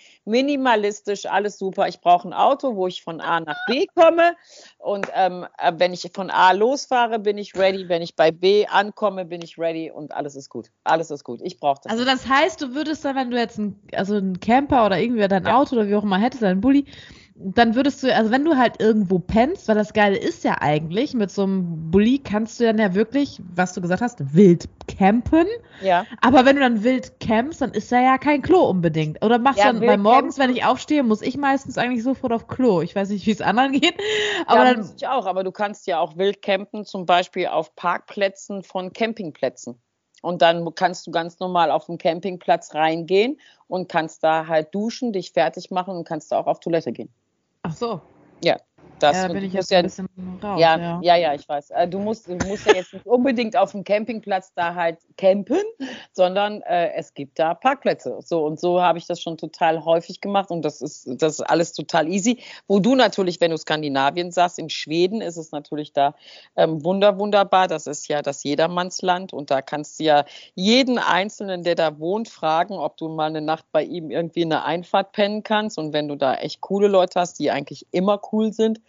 minimalistisch, 0.80 1.26
alles 1.26 1.58
super. 1.58 1.88
Ich 1.88 2.02
brauche 2.02 2.28
ein 2.28 2.34
Auto, 2.34 2.76
wo 2.76 2.88
ich 2.88 3.04
von 3.04 3.22
A 3.22 3.40
nach 3.40 3.58
B 3.68 3.86
komme 3.96 4.36
und 4.78 5.08
ähm, 5.14 5.46
äh, 5.58 5.74
wenn 5.78 5.94
ich 5.94 6.10
von 6.14 6.30
A 6.30 6.52
losfahre, 6.52 7.20
bin 7.20 7.38
ich 7.38 7.56
ready. 7.56 7.88
Wenn 7.90 8.02
ich 8.02 8.16
bei 8.16 8.32
B 8.32 8.66
ankomme, 8.68 9.26
bin 9.26 9.42
ich 9.42 9.58
ready 9.58 9.92
und 9.92 10.14
alles 10.14 10.36
ist 10.36 10.50
gut. 10.50 10.72
Alles 10.84 11.12
ist 11.12 11.24
gut. 11.24 11.42
Ich 11.44 11.60
brauche 11.60 11.82
das. 11.84 11.92
Also 11.92 12.06
das 12.06 12.28
heißt, 12.28 12.62
du 12.62 12.74
würdest 12.74 13.06
dann, 13.06 13.16
wenn 13.16 13.32
du 13.32 13.38
jetzt 13.38 13.58
ein, 13.58 13.80
also 13.94 14.16
ein 14.16 14.40
Camper 14.40 14.86
oder 14.86 15.00
irgendwie 15.00 15.28
dein 15.28 15.46
ja. 15.46 15.58
Auto 15.58 15.76
oder 15.76 15.88
wie 15.88 15.96
auch 15.96 16.04
immer 16.04 16.18
hättest, 16.18 16.44
dein 16.44 16.62
Bulli, 16.62 16.86
dann 17.42 17.74
würdest 17.76 18.04
du, 18.04 18.14
also 18.14 18.32
wenn 18.32 18.44
du 18.44 18.58
halt 18.58 18.82
irgendwo 18.82 19.18
pennst, 19.18 19.70
weil 19.70 19.76
das 19.76 19.94
Geile 19.94 20.18
ist 20.18 20.44
ja 20.44 20.58
eigentlich, 20.60 21.14
mit 21.14 21.32
so 21.32 21.44
einem 21.44 21.90
Bulli 21.90 22.20
kannst 22.20 22.60
du 22.60 22.66
dann 22.66 22.78
ja 22.78 22.94
wirklich, 22.96 23.42
was 23.56 23.74
du 23.74 23.82
gesagt 23.82 24.02
hast, 24.02 24.36
wild 24.36 24.68
campen. 24.88 25.48
Ja. 25.82 26.06
Aber 26.22 26.44
wenn 26.46 26.58
du 26.58 26.62
dann 26.62 26.84
wild 26.84 27.18
campst, 27.22 27.62
dann 27.62 27.72
ist 27.72 27.92
da 27.94 28.02
ja 28.02 28.18
kein 28.18 28.42
Klo 28.42 28.70
unbedingt. 28.70 29.24
Oder 29.24 29.40
machst 29.40 29.60
ja, 29.60 29.72
du 29.72 29.80
dann, 29.80 29.88
weil 29.88 29.98
morgens, 29.98 30.38
wenn 30.38 30.50
ich 30.50 30.66
aufstehe, 30.66 31.02
muss 31.02 31.22
ich 31.22 31.38
meistens 31.38 31.78
eigentlich 31.78 32.04
sofort 32.04 32.34
auf 32.34 32.48
Klo. 32.48 32.82
Ich 32.82 32.94
weiß 32.94 33.10
nicht, 33.10 33.26
wie 33.26 33.32
es 33.32 33.42
anderen 33.42 33.72
geht. 33.72 33.96
Aber 34.46 34.66
ja, 34.66 34.74
dann, 34.74 34.82
muss 34.82 34.94
ich 34.98 35.08
auch, 35.08 35.26
aber 35.26 35.46
du 35.46 35.52
kannst 35.52 35.88
ja 35.88 36.00
auch 36.00 36.18
wild 36.18 36.42
campen, 36.42 36.84
zum 36.84 37.06
Beispiel 37.06 37.48
auf 37.48 37.74
Parkplätzen 37.76 38.64
von 38.64 38.92
Campingplätzen. 38.92 39.80
Und 40.22 40.42
dann 40.42 40.68
kannst 40.76 41.08
du 41.08 41.12
ganz 41.12 41.40
normal 41.40 41.72
auf 41.72 41.86
den 41.86 41.98
Campingplatz 41.98 42.76
reingehen 42.76 43.40
und 43.70 43.88
kannst 43.88 44.26
da 44.26 44.48
halt 44.48 44.76
duschen, 44.76 45.14
dich 45.14 45.32
fertig 45.32 45.72
machen 45.72 45.96
und 45.96 46.06
kannst 46.06 46.34
da 46.34 46.40
auch 46.40 46.48
auf 46.48 46.60
Toilette 46.60 46.92
gehen. 46.92 47.10
Ach 47.66 47.74
so. 47.76 48.02
Ja. 48.44 48.58
Das 49.00 49.16
ja, 49.16 49.28
da 49.28 49.34
bin 49.34 49.44
ich 49.44 49.54
jetzt 49.54 49.72
ja, 49.72 49.80
ein 49.80 49.86
bisschen 49.86 50.10
raus. 50.44 50.60
Ja, 50.60 50.78
ja, 50.78 51.00
ja, 51.02 51.16
ja, 51.16 51.34
ich 51.34 51.48
weiß. 51.48 51.72
Äh, 51.72 51.88
du 51.88 52.00
musst, 52.00 52.28
du 52.28 52.36
musst 52.48 52.66
ja 52.66 52.76
jetzt 52.76 52.94
nicht 52.94 53.06
unbedingt 53.06 53.56
auf 53.56 53.72
dem 53.72 53.84
Campingplatz 53.84 54.54
da 54.54 54.76
halt 54.76 54.98
campen, 55.18 55.62
sondern 56.12 56.62
äh, 56.64 56.94
es 56.94 57.14
gibt 57.14 57.40
da 57.40 57.54
Parkplätze. 57.54 58.20
So 58.24 58.46
und 58.46 58.60
so 58.60 58.82
habe 58.82 58.98
ich 58.98 59.08
das 59.08 59.22
schon 59.22 59.38
total 59.38 59.86
häufig 59.86 60.22
gemacht 60.22 60.52
und 60.52 60.64
das 60.64 60.82
ist, 60.82 61.08
das 61.22 61.40
ist 61.40 61.42
alles 61.42 61.74
total 61.74 62.08
easy. 62.08 62.40
Wo 62.68 62.80
du 62.80 62.96
natürlich, 62.96 63.40
wenn 63.42 63.52
du 63.52 63.58
Skandinavien 63.58 64.32
sagst, 64.32 64.60
in 64.60 64.70
Schweden 64.70 65.22
ist 65.22 65.38
es 65.38 65.52
natürlich 65.52 65.94
da 65.94 66.16
ähm, 66.56 66.84
wunder, 66.84 67.18
wunderbar. 67.20 67.68
Das 67.68 67.88
ist 67.88 68.08
ja 68.08 68.22
das 68.22 68.44
Jedermannsland 68.44 69.34
und 69.34 69.52
da 69.52 69.62
kannst 69.62 70.00
du 70.00 70.04
ja 70.04 70.26
jeden 70.56 70.98
Einzelnen, 70.98 71.64
der 71.64 71.76
da 71.76 72.00
wohnt, 72.00 72.30
fragen, 72.30 72.74
ob 72.74 72.98
du 72.98 73.08
mal 73.08 73.28
eine 73.28 73.42
Nacht 73.42 73.66
bei 73.72 73.84
ihm 73.84 74.12
irgendwie 74.12 74.42
in 74.42 74.50
der 74.50 74.66
Einfahrt 74.66 75.12
pennen 75.12 75.44
kannst. 75.44 75.78
Und 75.78 75.94
wenn 75.94 76.08
du 76.08 76.16
da 76.16 76.36
echt 76.36 76.62
coole 76.62 76.88
Leute 76.88 77.20
hast, 77.20 77.40
die 77.40 77.52
eigentlich 77.52 77.88
immer 77.92 78.20
cool 78.32 78.54
sind, 78.54 78.82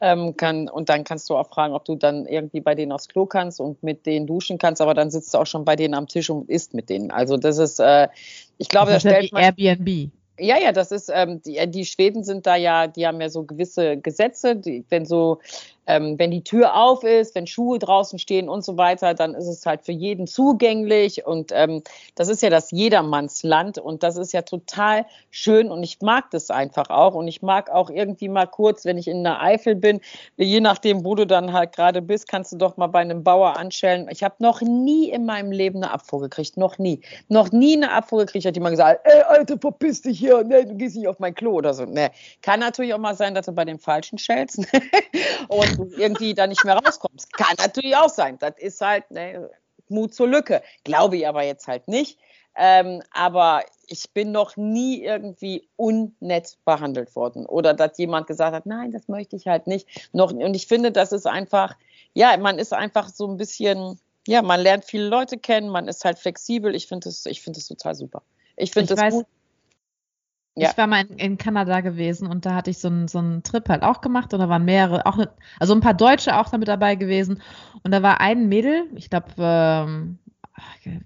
ähm, 0.00 0.36
kann, 0.36 0.68
und 0.68 0.88
dann 0.88 1.04
kannst 1.04 1.30
du 1.30 1.36
auch 1.36 1.48
fragen, 1.48 1.72
ob 1.74 1.84
du 1.84 1.94
dann 1.94 2.26
irgendwie 2.26 2.60
bei 2.60 2.74
denen 2.74 2.92
aufs 2.92 3.08
Klo 3.08 3.26
kannst 3.26 3.60
und 3.60 3.82
mit 3.82 4.06
denen 4.06 4.26
duschen 4.26 4.58
kannst, 4.58 4.82
aber 4.82 4.94
dann 4.94 5.10
sitzt 5.10 5.32
du 5.32 5.38
auch 5.38 5.46
schon 5.46 5.64
bei 5.64 5.76
denen 5.76 5.94
am 5.94 6.08
Tisch 6.08 6.30
und 6.30 6.48
isst 6.50 6.74
mit 6.74 6.90
denen. 6.90 7.10
Also 7.10 7.36
das 7.36 7.58
ist, 7.58 7.80
äh, 7.80 8.08
ich 8.58 8.68
glaube, 8.68 8.92
das, 8.92 9.02
das 9.02 9.12
stellt 9.12 9.32
man. 9.32 9.42
Airbnb. 9.42 10.10
Ja, 10.38 10.58
ja, 10.58 10.72
das 10.72 10.90
ist, 10.90 11.10
ähm, 11.14 11.40
die, 11.42 11.64
die 11.70 11.86
Schweden 11.86 12.24
sind 12.24 12.44
da 12.44 12.56
ja, 12.56 12.88
die 12.88 13.06
haben 13.06 13.20
ja 13.20 13.28
so 13.28 13.44
gewisse 13.44 13.96
Gesetze, 13.98 14.56
die, 14.56 14.84
wenn 14.88 15.06
so 15.06 15.38
ähm, 15.86 16.18
wenn 16.18 16.30
die 16.30 16.44
Tür 16.44 16.76
auf 16.76 17.04
ist, 17.04 17.34
wenn 17.34 17.46
Schuhe 17.46 17.78
draußen 17.78 18.18
stehen 18.18 18.48
und 18.48 18.64
so 18.64 18.76
weiter, 18.76 19.14
dann 19.14 19.34
ist 19.34 19.46
es 19.46 19.66
halt 19.66 19.84
für 19.84 19.92
jeden 19.92 20.26
zugänglich. 20.26 21.26
Und 21.26 21.52
ähm, 21.52 21.82
das 22.14 22.28
ist 22.28 22.42
ja 22.42 22.50
das 22.50 22.70
Jedermannsland. 22.70 23.78
Und 23.78 24.02
das 24.02 24.16
ist 24.16 24.32
ja 24.32 24.42
total 24.42 25.06
schön. 25.30 25.70
Und 25.70 25.82
ich 25.82 26.00
mag 26.00 26.30
das 26.30 26.50
einfach 26.50 26.90
auch. 26.90 27.14
Und 27.14 27.28
ich 27.28 27.42
mag 27.42 27.70
auch 27.70 27.90
irgendwie 27.90 28.28
mal 28.28 28.46
kurz, 28.46 28.84
wenn 28.84 28.98
ich 28.98 29.08
in 29.08 29.24
der 29.24 29.40
Eifel 29.40 29.74
bin, 29.74 30.00
je 30.36 30.60
nachdem, 30.60 31.04
wo 31.04 31.14
du 31.14 31.26
dann 31.26 31.52
halt 31.52 31.74
gerade 31.74 32.02
bist, 32.02 32.28
kannst 32.28 32.52
du 32.52 32.56
doch 32.56 32.76
mal 32.76 32.86
bei 32.86 33.00
einem 33.00 33.22
Bauer 33.22 33.56
anstellen. 33.56 34.08
Ich 34.10 34.22
habe 34.22 34.36
noch 34.38 34.60
nie 34.60 35.10
in 35.10 35.26
meinem 35.26 35.52
Leben 35.52 35.82
eine 35.82 35.92
Abfuhr 35.92 36.20
gekriegt, 36.20 36.56
noch 36.56 36.78
nie, 36.78 37.00
noch 37.28 37.52
nie 37.52 37.76
eine 37.76 37.92
Abfuhr 37.92 38.20
gekriegt, 38.20 38.46
hat 38.46 38.56
jemand 38.56 38.74
gesagt, 38.74 39.00
ey, 39.04 39.22
Alter, 39.22 39.58
verpiss 39.58 40.02
dich 40.02 40.18
hier, 40.18 40.42
nee, 40.44 40.64
du 40.64 40.74
gehst 40.74 40.96
nicht 40.96 41.08
auf 41.08 41.18
mein 41.18 41.34
Klo 41.34 41.52
oder 41.52 41.74
so. 41.74 41.84
Nee. 41.84 42.08
Kann 42.42 42.60
natürlich 42.60 42.94
auch 42.94 42.98
mal 42.98 43.14
sein, 43.14 43.34
dass 43.34 43.46
du 43.46 43.52
bei 43.52 43.64
den 43.64 43.78
Falschen 43.78 44.18
stellst 44.18 44.58
und 45.48 45.73
du 45.76 45.90
irgendwie 45.96 46.34
da 46.34 46.46
nicht 46.46 46.64
mehr 46.64 46.76
rauskommst. 46.76 47.32
Kann 47.32 47.56
natürlich 47.58 47.96
auch 47.96 48.08
sein. 48.08 48.38
Das 48.38 48.54
ist 48.58 48.80
halt 48.80 49.10
ne, 49.10 49.50
Mut 49.88 50.14
zur 50.14 50.28
Lücke. 50.28 50.62
Glaube 50.84 51.16
ich 51.16 51.28
aber 51.28 51.42
jetzt 51.42 51.66
halt 51.66 51.88
nicht. 51.88 52.18
Ähm, 52.56 53.02
aber 53.10 53.62
ich 53.88 54.10
bin 54.12 54.30
noch 54.30 54.56
nie 54.56 55.02
irgendwie 55.02 55.68
unnett 55.76 56.56
behandelt 56.64 57.16
worden 57.16 57.46
oder 57.46 57.74
dass 57.74 57.98
jemand 57.98 58.28
gesagt 58.28 58.54
hat, 58.54 58.66
nein, 58.66 58.92
das 58.92 59.08
möchte 59.08 59.34
ich 59.34 59.48
halt 59.48 59.66
nicht. 59.66 59.88
Noch, 60.12 60.32
und 60.32 60.54
ich 60.54 60.68
finde, 60.68 60.92
das 60.92 61.12
ist 61.12 61.26
einfach, 61.26 61.74
ja, 62.12 62.36
man 62.36 62.58
ist 62.58 62.72
einfach 62.72 63.08
so 63.08 63.26
ein 63.26 63.36
bisschen, 63.36 63.98
ja, 64.28 64.40
man 64.42 64.60
lernt 64.60 64.84
viele 64.84 65.08
Leute 65.08 65.36
kennen, 65.36 65.68
man 65.68 65.88
ist 65.88 66.04
halt 66.04 66.18
flexibel. 66.18 66.74
Ich 66.74 66.86
finde 66.86 67.08
das, 67.08 67.26
ich 67.26 67.42
finde 67.42 67.58
das 67.58 67.66
total 67.66 67.94
super. 67.96 68.22
Ich 68.56 68.70
finde 68.70 68.94
das 68.94 69.12
gut. 69.12 69.26
Ja. 70.56 70.70
Ich 70.70 70.78
war 70.78 70.86
mal 70.86 71.04
in, 71.04 71.18
in, 71.18 71.38
Kanada 71.38 71.80
gewesen 71.80 72.28
und 72.28 72.46
da 72.46 72.54
hatte 72.54 72.70
ich 72.70 72.78
so 72.78 72.86
einen, 72.86 73.08
so 73.08 73.18
einen 73.18 73.42
Trip 73.42 73.68
halt 73.68 73.82
auch 73.82 74.00
gemacht 74.00 74.32
und 74.32 74.38
da 74.38 74.48
waren 74.48 74.64
mehrere, 74.64 75.04
auch 75.04 75.16
ne, 75.16 75.28
also 75.58 75.74
ein 75.74 75.80
paar 75.80 75.94
Deutsche 75.94 76.38
auch 76.38 76.48
damit 76.48 76.68
dabei 76.68 76.94
gewesen 76.94 77.42
und 77.82 77.90
da 77.90 78.02
war 78.02 78.20
ein 78.20 78.48
Mädel, 78.48 78.84
ich 78.94 79.10
glaube 79.10 79.32
ähm, 79.38 80.18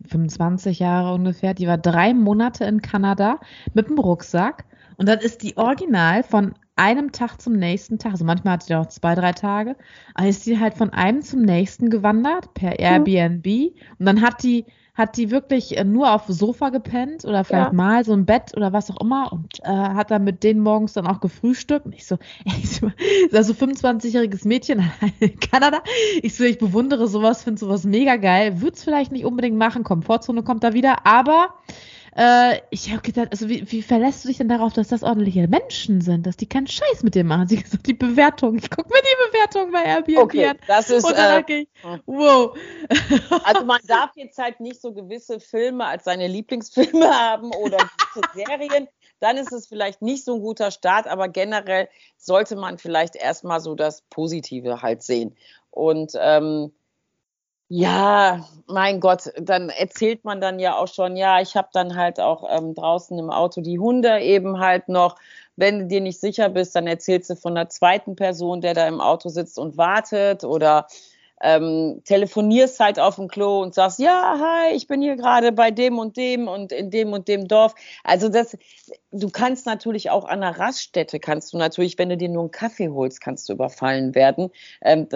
25 0.07 0.81
Jahre 0.81 1.15
ungefähr, 1.15 1.55
die 1.55 1.67
war 1.67 1.79
drei 1.79 2.13
Monate 2.13 2.67
in 2.67 2.83
Kanada 2.83 3.41
mit 3.73 3.89
dem 3.89 3.99
Rucksack 3.99 4.67
und 4.99 5.09
dann 5.09 5.21
ist 5.21 5.43
die 5.43 5.57
original 5.57 6.25
von 6.25 6.53
einem 6.77 7.11
Tag 7.13 7.41
zum 7.41 7.55
nächsten 7.55 7.99
Tag, 7.99 8.13
also 8.13 8.27
manchmal 8.27 8.55
hat 8.55 8.65
sie 8.65 8.75
auch 8.75 8.87
zwei, 8.87 9.15
drei 9.15 9.33
Tage, 9.33 9.77
aber 10.15 10.29
ist 10.29 10.45
die 10.45 10.61
halt 10.61 10.75
von 10.75 10.91
einem 10.91 11.23
zum 11.23 11.41
nächsten 11.41 11.89
gewandert 11.89 12.53
per 12.53 12.79
Airbnb 12.79 13.47
mhm. 13.47 13.71
und 13.99 14.07
dann 14.07 14.21
hat 14.21 14.43
die 14.43 14.67
hat 14.99 15.17
die 15.17 15.31
wirklich 15.31 15.79
äh, 15.79 15.85
nur 15.85 16.13
auf 16.13 16.27
dem 16.27 16.35
Sofa 16.35 16.71
gepennt 16.71 17.25
oder 17.25 17.45
vielleicht 17.45 17.69
ja. 17.69 17.73
mal 17.73 18.05
so 18.05 18.13
ein 18.13 18.27
Bett 18.27 18.57
oder 18.57 18.73
was 18.73 18.91
auch 18.91 19.01
immer 19.01 19.33
und 19.33 19.61
äh, 19.63 19.69
hat 19.69 20.11
dann 20.11 20.25
mit 20.25 20.43
denen 20.43 20.61
morgens 20.61 20.93
dann 20.93 21.07
auch 21.07 21.21
gefrühstückt. 21.21 21.87
Und 21.87 21.95
ich 21.95 22.05
so, 22.05 22.19
ey, 22.45 22.67
so, 22.67 22.91
so 23.31 23.53
25-jähriges 23.53 24.47
Mädchen 24.47 24.91
in 25.21 25.39
Kanada. 25.39 25.83
Ich 26.21 26.35
so, 26.35 26.43
ich 26.43 26.59
bewundere 26.59 27.07
sowas, 27.07 27.45
finde 27.45 27.61
sowas 27.61 27.85
mega 27.85 28.17
geil. 28.17 28.61
Würde 28.61 28.75
es 28.75 28.83
vielleicht 28.83 29.13
nicht 29.13 29.25
unbedingt 29.25 29.57
machen, 29.57 29.85
Komfortzone 29.85 30.43
kommt 30.43 30.65
da 30.65 30.75
wieder, 30.75 31.07
aber 31.07 31.55
äh, 32.17 32.61
ich 32.71 32.91
habe 32.91 33.03
gedacht, 33.03 33.29
also 33.31 33.49
wie, 33.49 33.71
wie 33.71 33.83
verlässt 33.83 34.25
du 34.25 34.29
dich 34.29 34.39
denn 34.39 34.49
darauf, 34.49 34.73
dass 34.73 34.89
das 34.89 35.03
ordentliche 35.03 35.47
Menschen 35.49 36.01
sind, 36.01 36.27
dass 36.27 36.37
die 36.37 36.49
keinen 36.49 36.67
Scheiß 36.67 37.03
mit 37.03 37.15
dir 37.15 37.25
machen? 37.25 37.49
Sie 37.49 37.63
gesagt, 37.63 37.87
die 37.87 37.95
Bewertung. 37.95 38.57
Ich 38.59 38.71
gucke 38.71 38.89
mir 38.89 39.01
die 39.01 39.31
Bewertung 39.31 39.73
bei 39.73 39.85
Airbnb 39.85 40.19
okay, 40.19 40.47
an. 40.49 40.59
Das 40.67 40.91
ist, 40.91 41.05
und 41.05 41.17
dann 41.17 41.45
äh, 41.47 41.61
ich, 41.63 41.69
wow. 42.07 42.57
Also 43.45 43.65
man 43.65 43.81
darf 43.87 44.11
jetzt 44.17 44.39
halt 44.39 44.61
nicht 44.61 44.81
so 44.81 44.93
gewisse 44.93 45.41
Filme 45.41 45.85
als 45.85 46.05
seine 46.05 46.27
Lieblingsfilme 46.27 47.09
haben 47.11 47.53
oder 47.55 47.79
Serien. 48.35 48.89
Dann 49.21 49.37
ist 49.37 49.53
es 49.53 49.67
vielleicht 49.67 50.01
nicht 50.01 50.25
so 50.25 50.37
ein 50.37 50.41
guter 50.41 50.71
Start, 50.71 51.09
aber 51.09 51.29
generell 51.29 51.89
sollte 52.17 52.55
man 52.55 52.79
vielleicht 52.79 53.17
erstmal 53.17 53.61
so 53.61 53.75
das 53.75 54.03
Positive 54.11 54.81
halt 54.81 55.03
sehen. 55.03 55.37
Und 55.71 56.13
ähm, 56.17 56.73
ja, 57.69 58.47
mein 58.67 59.01
Gott, 59.01 59.31
dann 59.39 59.69
erzählt 59.69 60.25
man 60.25 60.41
dann 60.41 60.59
ja 60.59 60.77
auch 60.77 60.89
schon, 60.89 61.17
ja, 61.17 61.41
ich 61.41 61.55
habe 61.55 61.69
dann 61.73 61.97
halt 61.97 62.19
auch 62.19 62.45
ähm, 62.51 62.75
draußen 62.75 63.19
im 63.19 63.31
Auto 63.31 63.61
die 63.61 63.79
Hunde 63.79 64.21
eben 64.21 64.59
halt 64.59 64.89
noch. 64.89 65.17
Wenn 65.57 65.81
du 65.81 65.87
dir 65.87 66.01
nicht 66.01 66.21
sicher 66.21 66.49
bist, 66.49 66.75
dann 66.77 66.87
erzählst 66.87 67.31
du 67.31 67.37
von 67.37 67.55
der 67.55 67.69
zweiten 67.69 68.17
Person, 68.17 68.61
der 68.61 68.75
da 68.75 68.87
im 68.89 69.01
Auto 69.01 69.29
sitzt 69.29 69.59
und 69.59 69.77
wartet 69.77 70.45
oder 70.45 70.87
ähm, 71.41 72.03
telefonierst 72.05 72.81
halt 72.81 72.99
auf 72.99 73.17
dem 73.17 73.29
Klo 73.29 73.63
und 73.63 73.75
sagst, 73.75 73.99
ja, 73.99 74.39
hi, 74.41 74.75
ich 74.75 74.87
bin 74.87 75.01
hier 75.01 75.17
gerade 75.17 75.53
bei 75.53 75.71
dem 75.71 75.99
und 75.99 76.17
dem 76.17 76.49
und 76.49 76.73
in 76.73 76.91
dem 76.91 77.13
und 77.13 77.29
dem 77.29 77.47
Dorf. 77.47 77.75
Also 78.05 78.29
das, 78.29 78.57
du 79.13 79.31
kannst 79.31 79.67
natürlich 79.67 80.11
auch 80.11 80.25
an 80.25 80.43
einer 80.43 80.59
Raststätte, 80.59 81.21
kannst 81.21 81.53
du 81.53 81.59
natürlich, 81.59 81.99
wenn 81.99 82.09
du 82.09 82.17
dir 82.17 82.29
nur 82.29 82.43
einen 82.43 82.51
Kaffee 82.51 82.89
holst, 82.89 83.21
kannst 83.21 83.49
du 83.49 83.53
überfallen 83.53 84.15
werden. 84.15 84.51
Ähm, 84.83 85.07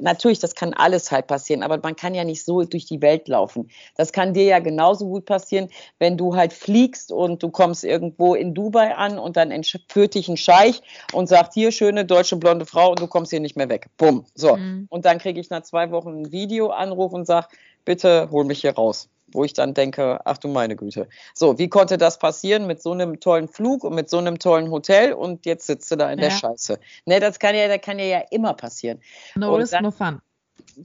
natürlich, 0.00 0.38
das 0.38 0.54
kann 0.54 0.74
alles 0.74 1.10
halt 1.10 1.26
passieren, 1.26 1.62
aber 1.62 1.78
man 1.82 1.96
kann 1.96 2.14
ja 2.14 2.24
nicht 2.24 2.44
so 2.44 2.62
durch 2.64 2.86
die 2.86 3.00
Welt 3.00 3.28
laufen. 3.28 3.70
Das 3.96 4.12
kann 4.12 4.34
dir 4.34 4.44
ja 4.44 4.58
genauso 4.58 5.06
gut 5.06 5.24
passieren, 5.24 5.68
wenn 5.98 6.16
du 6.16 6.36
halt 6.36 6.52
fliegst 6.52 7.12
und 7.12 7.42
du 7.42 7.50
kommst 7.50 7.84
irgendwo 7.84 8.34
in 8.34 8.54
Dubai 8.54 8.94
an 8.94 9.18
und 9.18 9.36
dann 9.36 9.50
entführt 9.50 10.14
dich 10.14 10.28
ein 10.28 10.36
Scheich 10.36 10.82
und 11.12 11.28
sagt, 11.28 11.54
hier, 11.54 11.72
schöne 11.72 12.04
deutsche 12.04 12.36
blonde 12.36 12.66
Frau 12.66 12.90
und 12.90 13.00
du 13.00 13.06
kommst 13.06 13.30
hier 13.30 13.40
nicht 13.40 13.56
mehr 13.56 13.68
weg. 13.68 13.86
Bumm. 13.96 14.24
So. 14.34 14.56
Mhm. 14.56 14.86
Und 14.90 15.04
dann 15.04 15.18
kriege 15.18 15.40
ich 15.40 15.50
nach 15.50 15.69
zwei 15.70 15.90
Wochen 15.90 16.08
einen 16.10 16.32
Videoanruf 16.32 17.12
und 17.12 17.26
sage, 17.26 17.48
bitte 17.84 18.28
hol 18.30 18.44
mich 18.44 18.60
hier 18.60 18.74
raus 18.74 19.08
wo 19.32 19.44
ich 19.44 19.52
dann 19.52 19.74
denke, 19.74 20.20
ach 20.24 20.38
du 20.38 20.48
meine 20.48 20.76
Güte. 20.76 21.08
So, 21.34 21.58
wie 21.58 21.68
konnte 21.68 21.98
das 21.98 22.18
passieren 22.18 22.66
mit 22.66 22.82
so 22.82 22.92
einem 22.92 23.20
tollen 23.20 23.48
Flug 23.48 23.84
und 23.84 23.94
mit 23.94 24.10
so 24.10 24.18
einem 24.18 24.38
tollen 24.38 24.70
Hotel 24.70 25.12
und 25.12 25.46
jetzt 25.46 25.66
sitzt 25.66 25.90
du 25.90 25.96
da 25.96 26.10
in 26.10 26.18
ja. 26.18 26.28
der 26.28 26.34
Scheiße. 26.34 26.78
Ne, 27.06 27.20
das 27.20 27.38
kann 27.38 27.54
ja, 27.54 27.68
das 27.68 27.80
kann 27.80 27.98
ja, 27.98 28.04
ja 28.06 28.22
immer 28.30 28.54
passieren. 28.54 29.00
No 29.34 29.54
risk, 29.54 29.80
no 29.80 29.90
fun. 29.90 30.20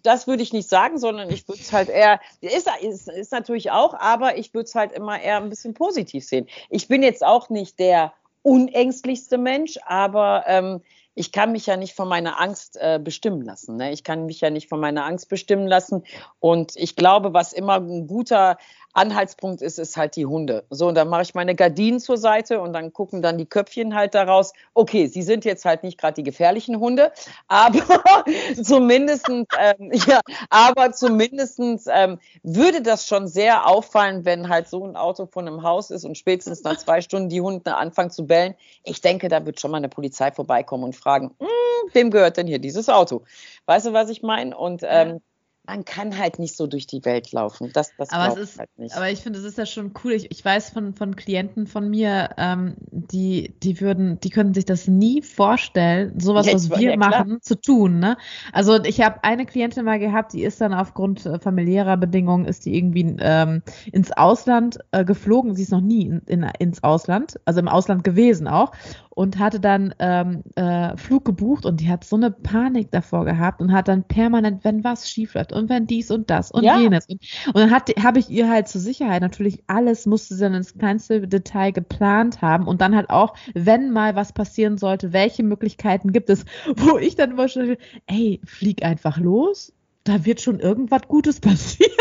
Das 0.03 0.27
würde 0.27 0.43
ich 0.43 0.53
nicht 0.53 0.69
sagen, 0.69 0.97
sondern 0.97 1.29
ich 1.29 1.47
würde 1.47 1.61
es 1.61 1.71
halt 1.71 1.89
eher, 1.89 2.19
ist, 2.41 2.69
ist, 2.81 3.09
ist 3.09 3.31
natürlich 3.31 3.71
auch, 3.71 3.93
aber 3.93 4.37
ich 4.37 4.53
würde 4.53 4.65
es 4.65 4.75
halt 4.75 4.91
immer 4.91 5.19
eher 5.19 5.37
ein 5.37 5.49
bisschen 5.49 5.73
positiv 5.73 6.25
sehen. 6.25 6.47
Ich 6.69 6.87
bin 6.87 7.03
jetzt 7.03 7.25
auch 7.25 7.49
nicht 7.49 7.79
der 7.79 8.13
unängstlichste 8.41 9.37
Mensch, 9.37 9.77
aber 9.85 10.43
ähm, 10.47 10.81
ich 11.15 11.31
kann 11.31 11.53
mich 11.53 11.65
ja 11.65 11.77
nicht 11.77 11.95
von 11.95 12.07
meiner 12.07 12.39
Angst 12.39 12.77
äh, 12.79 12.99
bestimmen 13.01 13.41
lassen. 13.41 13.77
Ne? 13.77 13.91
Ich 13.91 14.03
kann 14.03 14.25
mich 14.25 14.41
ja 14.41 14.49
nicht 14.49 14.67
von 14.67 14.81
meiner 14.81 15.05
Angst 15.05 15.29
bestimmen 15.29 15.65
lassen. 15.65 16.03
Und 16.39 16.73
ich 16.75 16.95
glaube, 16.95 17.33
was 17.33 17.53
immer 17.53 17.75
ein 17.79 18.05
guter 18.05 18.57
Anhaltspunkt 18.95 19.61
ist, 19.61 19.77
ist 19.77 19.97
halt 19.97 20.15
die 20.15 20.25
Hunde. 20.25 20.63
So, 20.69 20.87
und 20.87 20.95
dann 20.95 21.09
mache 21.09 21.23
ich 21.23 21.35
meine 21.35 21.53
Gardinen 21.53 21.99
zur 21.99 22.17
Seite 22.17 22.61
und 22.61 22.73
dann 22.73 22.93
gucken 22.93 23.21
dann 23.21 23.37
die 23.37 23.45
Köpfchen 23.45 23.93
halt 23.93 24.15
daraus. 24.15 24.53
Okay, 24.73 25.07
sie 25.07 25.21
sind 25.21 25.43
jetzt 25.43 25.65
halt 25.65 25.83
nicht 25.83 25.99
gerade 25.99 26.13
die 26.13 26.23
gefährlichen 26.23 26.79
Hunde, 26.79 27.11
aber 27.47 28.23
zumindestens, 28.61 29.47
ähm, 29.59 29.91
ja, 30.07 30.21
aber 30.49 30.93
zumindestens 30.93 31.87
ähm, 31.91 32.19
würde 32.43 32.81
das 32.81 33.05
schon 33.05 33.27
sehr 33.27 33.67
auffallen, 33.67 34.23
wenn 34.23 34.47
halt 34.47 34.69
so 34.69 34.85
ein 34.85 34.95
Auto 34.95 35.25
von 35.25 35.47
einem 35.47 35.63
Haus 35.63 35.91
ist 35.91 36.05
und 36.05 36.17
spätestens 36.17 36.63
nach 36.63 36.77
zwei 36.77 37.01
Stunden 37.01 37.27
die 37.27 37.41
Hunde 37.41 37.75
anfangen 37.75 38.11
zu 38.11 38.25
bellen. 38.25 38.55
Ich 38.83 39.01
denke, 39.01 39.27
da 39.27 39.45
wird 39.45 39.59
schon 39.59 39.71
mal 39.71 39.77
eine 39.77 39.89
Polizei 39.89 40.31
vorbeikommen 40.31 40.85
und 40.85 40.95
fragen, 40.95 41.35
hm, 41.39 41.47
wem 41.91 42.11
gehört 42.11 42.37
denn 42.37 42.47
hier 42.47 42.59
dieses 42.59 42.87
Auto? 42.87 43.23
Weißt 43.65 43.87
du, 43.87 43.93
was 43.93 44.09
ich 44.09 44.23
meine? 44.23 44.55
Und 44.57 44.83
ähm, 44.85 45.19
man 45.67 45.85
kann 45.85 46.17
halt 46.17 46.39
nicht 46.39 46.55
so 46.55 46.67
durch 46.67 46.87
die 46.87 47.03
Welt 47.05 47.31
laufen. 47.31 47.71
Das, 47.73 47.91
das 47.97 48.09
aber 48.11 48.33
es 48.33 48.51
ist, 48.51 48.59
halt 48.59 48.69
nicht. 48.77 48.95
Aber 48.95 49.09
ich 49.09 49.21
finde, 49.21 49.39
es 49.39 49.45
ist 49.45 49.57
ja 49.57 49.65
schon 49.65 49.93
cool. 50.03 50.13
Ich, 50.13 50.31
ich 50.31 50.43
weiß 50.43 50.69
von, 50.69 50.93
von 50.93 51.15
Klienten 51.15 51.67
von 51.67 51.89
mir, 51.89 52.29
ähm, 52.37 52.75
die, 52.91 53.53
die 53.63 53.81
würden, 53.81 54.19
die 54.19 54.29
können 54.29 54.53
sich 54.53 54.65
das 54.65 54.87
nie 54.87 55.21
vorstellen, 55.21 56.19
sowas, 56.19 56.47
was 56.51 56.69
wir 56.69 56.91
ja, 56.91 56.97
machen, 56.97 57.41
zu 57.41 57.59
tun. 57.59 57.99
Ne? 57.99 58.17
Also 58.53 58.83
ich 58.83 59.01
habe 59.01 59.23
eine 59.23 59.45
Klientin 59.45 59.85
mal 59.85 59.99
gehabt, 59.99 60.33
die 60.33 60.43
ist 60.43 60.61
dann 60.61 60.73
aufgrund 60.73 61.25
äh, 61.25 61.39
familiärer 61.39 61.97
Bedingungen, 61.97 62.45
ist 62.45 62.65
die 62.65 62.77
irgendwie 62.77 63.15
ähm, 63.19 63.61
ins 63.91 64.11
Ausland 64.11 64.79
äh, 64.91 65.05
geflogen. 65.05 65.55
Sie 65.55 65.63
ist 65.63 65.71
noch 65.71 65.81
nie 65.81 66.07
in, 66.07 66.19
in, 66.27 66.43
ins 66.59 66.83
Ausland, 66.83 67.39
also 67.45 67.59
im 67.59 67.67
Ausland 67.67 68.03
gewesen 68.03 68.47
auch 68.47 68.71
und 69.15 69.39
hatte 69.39 69.59
dann 69.59 69.95
ähm, 69.99 70.43
äh, 70.55 70.95
Flug 70.97 71.25
gebucht 71.25 71.65
und 71.65 71.79
die 71.79 71.89
hat 71.89 72.03
so 72.03 72.17
eine 72.17 72.31
Panik 72.31 72.91
davor 72.91 73.25
gehabt 73.25 73.61
und 73.61 73.71
hat 73.71 73.87
dann 73.87 74.03
permanent, 74.03 74.63
wenn 74.63 74.83
was 74.83 75.09
schief 75.09 75.33
läuft 75.33 75.53
und 75.53 75.69
wenn 75.69 75.87
dies 75.87 76.11
und 76.11 76.29
das 76.29 76.51
und 76.51 76.63
ja. 76.63 76.77
jenes. 76.77 77.07
Und, 77.07 77.21
und 77.47 77.55
dann 77.55 77.71
habe 77.71 78.19
ich 78.19 78.29
ihr 78.29 78.49
halt 78.49 78.67
zur 78.67 78.81
Sicherheit 78.81 79.21
natürlich 79.21 79.63
alles 79.67 80.05
musste 80.05 80.35
sie 80.35 80.41
dann 80.41 80.53
ins 80.53 80.77
kleinste 80.77 81.27
Detail 81.27 81.71
geplant 81.71 82.41
haben 82.41 82.67
und 82.67 82.81
dann 82.81 82.95
halt 82.95 83.09
auch, 83.09 83.35
wenn 83.53 83.91
mal 83.91 84.15
was 84.15 84.33
passieren 84.33 84.77
sollte, 84.77 85.13
welche 85.13 85.43
Möglichkeiten 85.43 86.11
gibt 86.11 86.29
es, 86.29 86.45
wo 86.75 86.97
ich 86.97 87.15
dann 87.15 87.31
immer 87.31 87.47
schon, 87.47 87.77
ey, 88.07 88.41
flieg 88.43 88.83
einfach 88.83 89.17
los, 89.17 89.73
da 90.05 90.23
wird 90.23 90.39
schon 90.39 90.59
irgendwas 90.61 91.01
Gutes 91.07 91.39
passieren. 91.41 91.91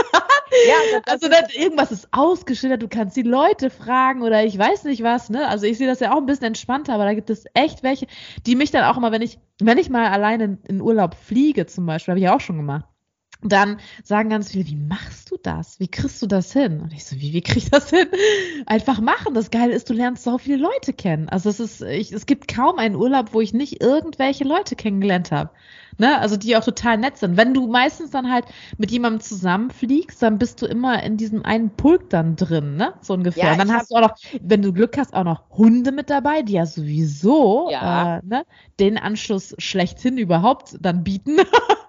Ja, 0.68 1.00
also 1.06 1.28
das, 1.28 1.52
irgendwas 1.52 1.90
ist 1.90 2.08
ausgeschildert, 2.12 2.80
du 2.80 2.88
kannst 2.88 3.16
die 3.16 3.22
Leute 3.22 3.70
fragen 3.70 4.22
oder 4.22 4.44
ich 4.44 4.56
weiß 4.56 4.84
nicht 4.84 5.02
was, 5.02 5.28
ne? 5.28 5.48
Also 5.48 5.66
ich 5.66 5.78
sehe 5.78 5.88
das 5.88 5.98
ja 5.98 6.12
auch 6.12 6.18
ein 6.18 6.26
bisschen 6.26 6.46
entspannter, 6.46 6.94
aber 6.94 7.04
da 7.04 7.14
gibt 7.14 7.28
es 7.28 7.44
echt 7.54 7.82
welche, 7.82 8.06
die 8.46 8.54
mich 8.54 8.70
dann 8.70 8.84
auch 8.84 8.96
immer, 8.96 9.10
wenn 9.10 9.22
ich, 9.22 9.40
wenn 9.60 9.78
ich 9.78 9.90
mal 9.90 10.06
alleine 10.06 10.44
in, 10.44 10.58
in 10.68 10.80
Urlaub 10.80 11.16
fliege 11.16 11.66
zum 11.66 11.86
Beispiel, 11.86 12.12
habe 12.12 12.20
ich 12.20 12.28
auch 12.28 12.40
schon 12.40 12.56
gemacht, 12.56 12.84
dann 13.52 13.78
sagen 14.02 14.30
ganz 14.30 14.52
viele, 14.52 14.66
wie 14.66 14.76
machst 14.76 15.30
du 15.30 15.36
das? 15.42 15.78
Wie 15.80 15.88
kriegst 15.88 16.22
du 16.22 16.26
das 16.26 16.52
hin? 16.52 16.80
Und 16.80 16.92
ich 16.92 17.04
so, 17.04 17.16
wie, 17.16 17.32
wie 17.32 17.42
krieg 17.42 17.58
ich 17.58 17.70
das 17.70 17.90
hin? 17.90 18.06
Einfach 18.66 19.00
machen. 19.00 19.34
Das 19.34 19.50
Geile 19.50 19.72
ist, 19.72 19.90
du 19.90 19.94
lernst 19.94 20.24
so 20.24 20.38
viele 20.38 20.56
Leute 20.56 20.92
kennen. 20.92 21.28
Also 21.28 21.50
es 21.50 21.60
ist, 21.60 21.82
ich, 21.82 22.12
es 22.12 22.26
gibt 22.26 22.48
kaum 22.48 22.78
einen 22.78 22.96
Urlaub, 22.96 23.34
wo 23.34 23.40
ich 23.40 23.52
nicht 23.52 23.82
irgendwelche 23.82 24.44
Leute 24.44 24.76
kennengelernt 24.76 25.30
habe. 25.30 25.50
Ne? 25.98 26.18
Also 26.18 26.36
die 26.36 26.56
auch 26.56 26.64
total 26.64 26.98
nett 26.98 27.18
sind. 27.18 27.36
Wenn 27.36 27.54
du 27.54 27.68
meistens 27.68 28.10
dann 28.10 28.32
halt 28.32 28.46
mit 28.78 28.90
jemandem 28.90 29.20
zusammenfliegst, 29.20 30.22
dann 30.22 30.38
bist 30.38 30.60
du 30.60 30.66
immer 30.66 31.02
in 31.02 31.16
diesem 31.16 31.44
einen 31.44 31.70
Pulk 31.70 32.10
dann 32.10 32.36
drin, 32.36 32.76
ne? 32.76 32.94
So 33.00 33.14
ungefähr. 33.14 33.44
Ja, 33.44 33.52
und 33.52 33.58
dann 33.58 33.72
hast 33.72 33.90
du 33.90 33.96
auch 33.96 34.00
noch, 34.00 34.16
wenn 34.40 34.62
du 34.62 34.72
Glück 34.72 34.98
hast, 34.98 35.14
auch 35.14 35.24
noch 35.24 35.50
Hunde 35.50 35.92
mit 35.92 36.10
dabei, 36.10 36.42
die 36.42 36.54
ja 36.54 36.66
sowieso 36.66 37.68
ja. 37.70 38.18
Äh, 38.18 38.20
ne, 38.24 38.44
den 38.80 38.98
Anschluss 38.98 39.54
schlechthin 39.58 40.18
überhaupt 40.18 40.76
dann 40.80 41.04
bieten. 41.04 41.36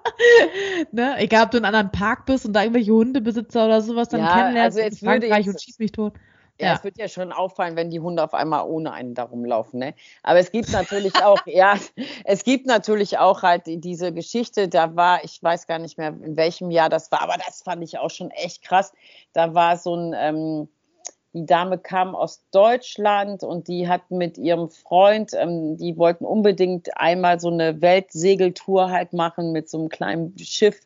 ne? 0.92 1.16
Egal, 1.18 1.46
ob 1.46 1.52
du 1.52 1.58
in 1.58 1.66
einem 1.66 1.76
anderen 1.76 1.92
Park 1.92 2.26
bist 2.26 2.46
und 2.46 2.54
da 2.54 2.62
irgendwelche 2.62 2.92
Hundebesitzer 2.92 3.66
oder 3.66 3.82
sowas 3.82 4.10
dann 4.10 4.22
ja, 4.22 4.34
kennenlernst 4.34 4.78
also 4.80 4.90
in 4.90 5.08
Frankreich 5.08 5.48
und 5.48 5.62
schieß 5.62 5.80
mich 5.80 5.92
tot. 5.92 6.14
Ja, 6.60 6.68
ja, 6.68 6.74
es 6.76 6.86
wird 6.86 6.98
ja 6.98 7.10
schon 7.10 7.34
auffallen, 7.34 7.76
wenn 7.76 7.90
die 7.90 8.00
Hunde 8.00 8.24
auf 8.24 8.34
einmal 8.34 8.66
ohne 8.66 8.94
einen 8.94 9.14
darum 9.14 9.44
laufen. 9.44 9.80
Ne? 9.80 9.94
Aber 10.24 10.40
es 10.40 10.52
gibt 10.52 10.72
natürlich 10.72 11.14
auch, 11.22 11.40
ja, 11.46 11.78
es 12.24 12.46
gibt 12.46 12.66
natürlich 12.66 13.18
auch 13.18 13.44
halt 13.44 13.64
diese 13.66 14.14
Geschichte, 14.14 14.70
da 14.70 14.96
war, 14.96 15.24
ich 15.26 15.44
weiß 15.44 15.68
gar 15.68 15.80
nicht 15.80 15.98
mehr, 15.98 16.10
in 16.10 16.38
welchem 16.38 16.72
Jahr 16.72 16.88
das 16.88 17.12
war, 17.12 17.22
aber 17.22 17.36
das 17.46 17.62
fand 17.62 17.84
ich 17.84 18.00
auch 18.00 18.10
schon 18.10 18.32
echt 18.32 18.64
krass. 18.64 18.94
Da 19.34 19.54
war 19.54 19.78
so 19.78 19.96
ein, 19.96 20.16
ähm, 20.18 20.70
die 21.36 21.46
Dame 21.46 21.78
kam 21.78 22.16
aus 22.16 22.42
Deutschland 22.52 23.44
und 23.44 23.68
die 23.68 23.90
hat 23.90 24.10
mit 24.10 24.38
ihrem 24.38 24.70
Freund, 24.70 25.32
ähm, 25.34 25.76
die 25.76 25.98
wollten 25.98 26.24
unbedingt 26.24 26.98
einmal 26.98 27.42
so 27.42 27.50
eine 27.50 27.82
Weltsegeltour 27.82 28.90
halt 28.90 29.12
machen 29.12 29.52
mit 29.52 29.70
so 29.70 29.78
einem 29.78 29.90
kleinen 29.90 30.34
Schiff. 30.40 30.80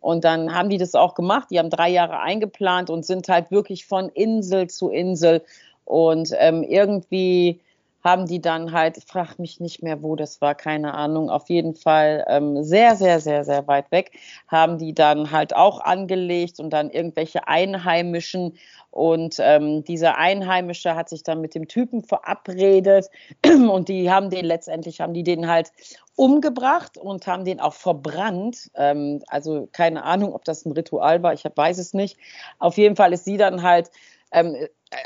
Und 0.00 0.24
dann 0.24 0.54
haben 0.54 0.70
die 0.70 0.78
das 0.78 0.94
auch 0.94 1.14
gemacht. 1.14 1.48
Die 1.50 1.58
haben 1.58 1.70
drei 1.70 1.90
Jahre 1.90 2.20
eingeplant 2.20 2.88
und 2.88 3.04
sind 3.04 3.28
halt 3.28 3.50
wirklich 3.50 3.84
von 3.84 4.08
Insel 4.10 4.70
zu 4.70 4.90
Insel. 4.90 5.42
Und 5.84 6.30
ähm, 6.38 6.62
irgendwie 6.62 7.60
haben 8.06 8.26
die 8.26 8.40
dann 8.40 8.70
halt, 8.70 8.96
ich 8.96 9.04
frage 9.04 9.34
mich 9.38 9.58
nicht 9.58 9.82
mehr, 9.82 10.00
wo 10.00 10.14
das 10.14 10.40
war, 10.40 10.54
keine 10.54 10.94
Ahnung, 10.94 11.28
auf 11.28 11.50
jeden 11.50 11.74
Fall 11.74 12.24
ähm, 12.28 12.62
sehr, 12.62 12.94
sehr, 12.94 13.18
sehr, 13.20 13.44
sehr 13.44 13.66
weit 13.66 13.90
weg, 13.90 14.12
haben 14.46 14.78
die 14.78 14.94
dann 14.94 15.32
halt 15.32 15.56
auch 15.56 15.80
angelegt 15.80 16.60
und 16.60 16.70
dann 16.70 16.90
irgendwelche 16.90 17.48
Einheimischen 17.48 18.56
und 18.92 19.36
ähm, 19.40 19.82
dieser 19.82 20.16
Einheimische 20.18 20.94
hat 20.94 21.08
sich 21.08 21.24
dann 21.24 21.40
mit 21.40 21.54
dem 21.56 21.66
Typen 21.66 22.02
verabredet 22.02 23.10
und 23.44 23.88
die 23.88 24.08
haben 24.08 24.30
den 24.30 24.44
letztendlich, 24.44 25.00
haben 25.00 25.12
die 25.12 25.24
den 25.24 25.48
halt 25.48 25.72
umgebracht 26.14 26.96
und 26.96 27.26
haben 27.26 27.44
den 27.44 27.60
auch 27.60 27.74
verbrannt. 27.74 28.70
Ähm, 28.74 29.22
also 29.26 29.68
keine 29.72 30.04
Ahnung, 30.04 30.32
ob 30.32 30.44
das 30.44 30.64
ein 30.64 30.72
Ritual 30.72 31.22
war, 31.24 31.34
ich 31.34 31.44
weiß 31.44 31.78
es 31.78 31.92
nicht. 31.92 32.16
Auf 32.60 32.78
jeden 32.78 32.94
Fall 32.94 33.12
ist 33.12 33.24
sie 33.24 33.36
dann 33.36 33.62
halt 33.62 33.90
ähm, 34.32 34.56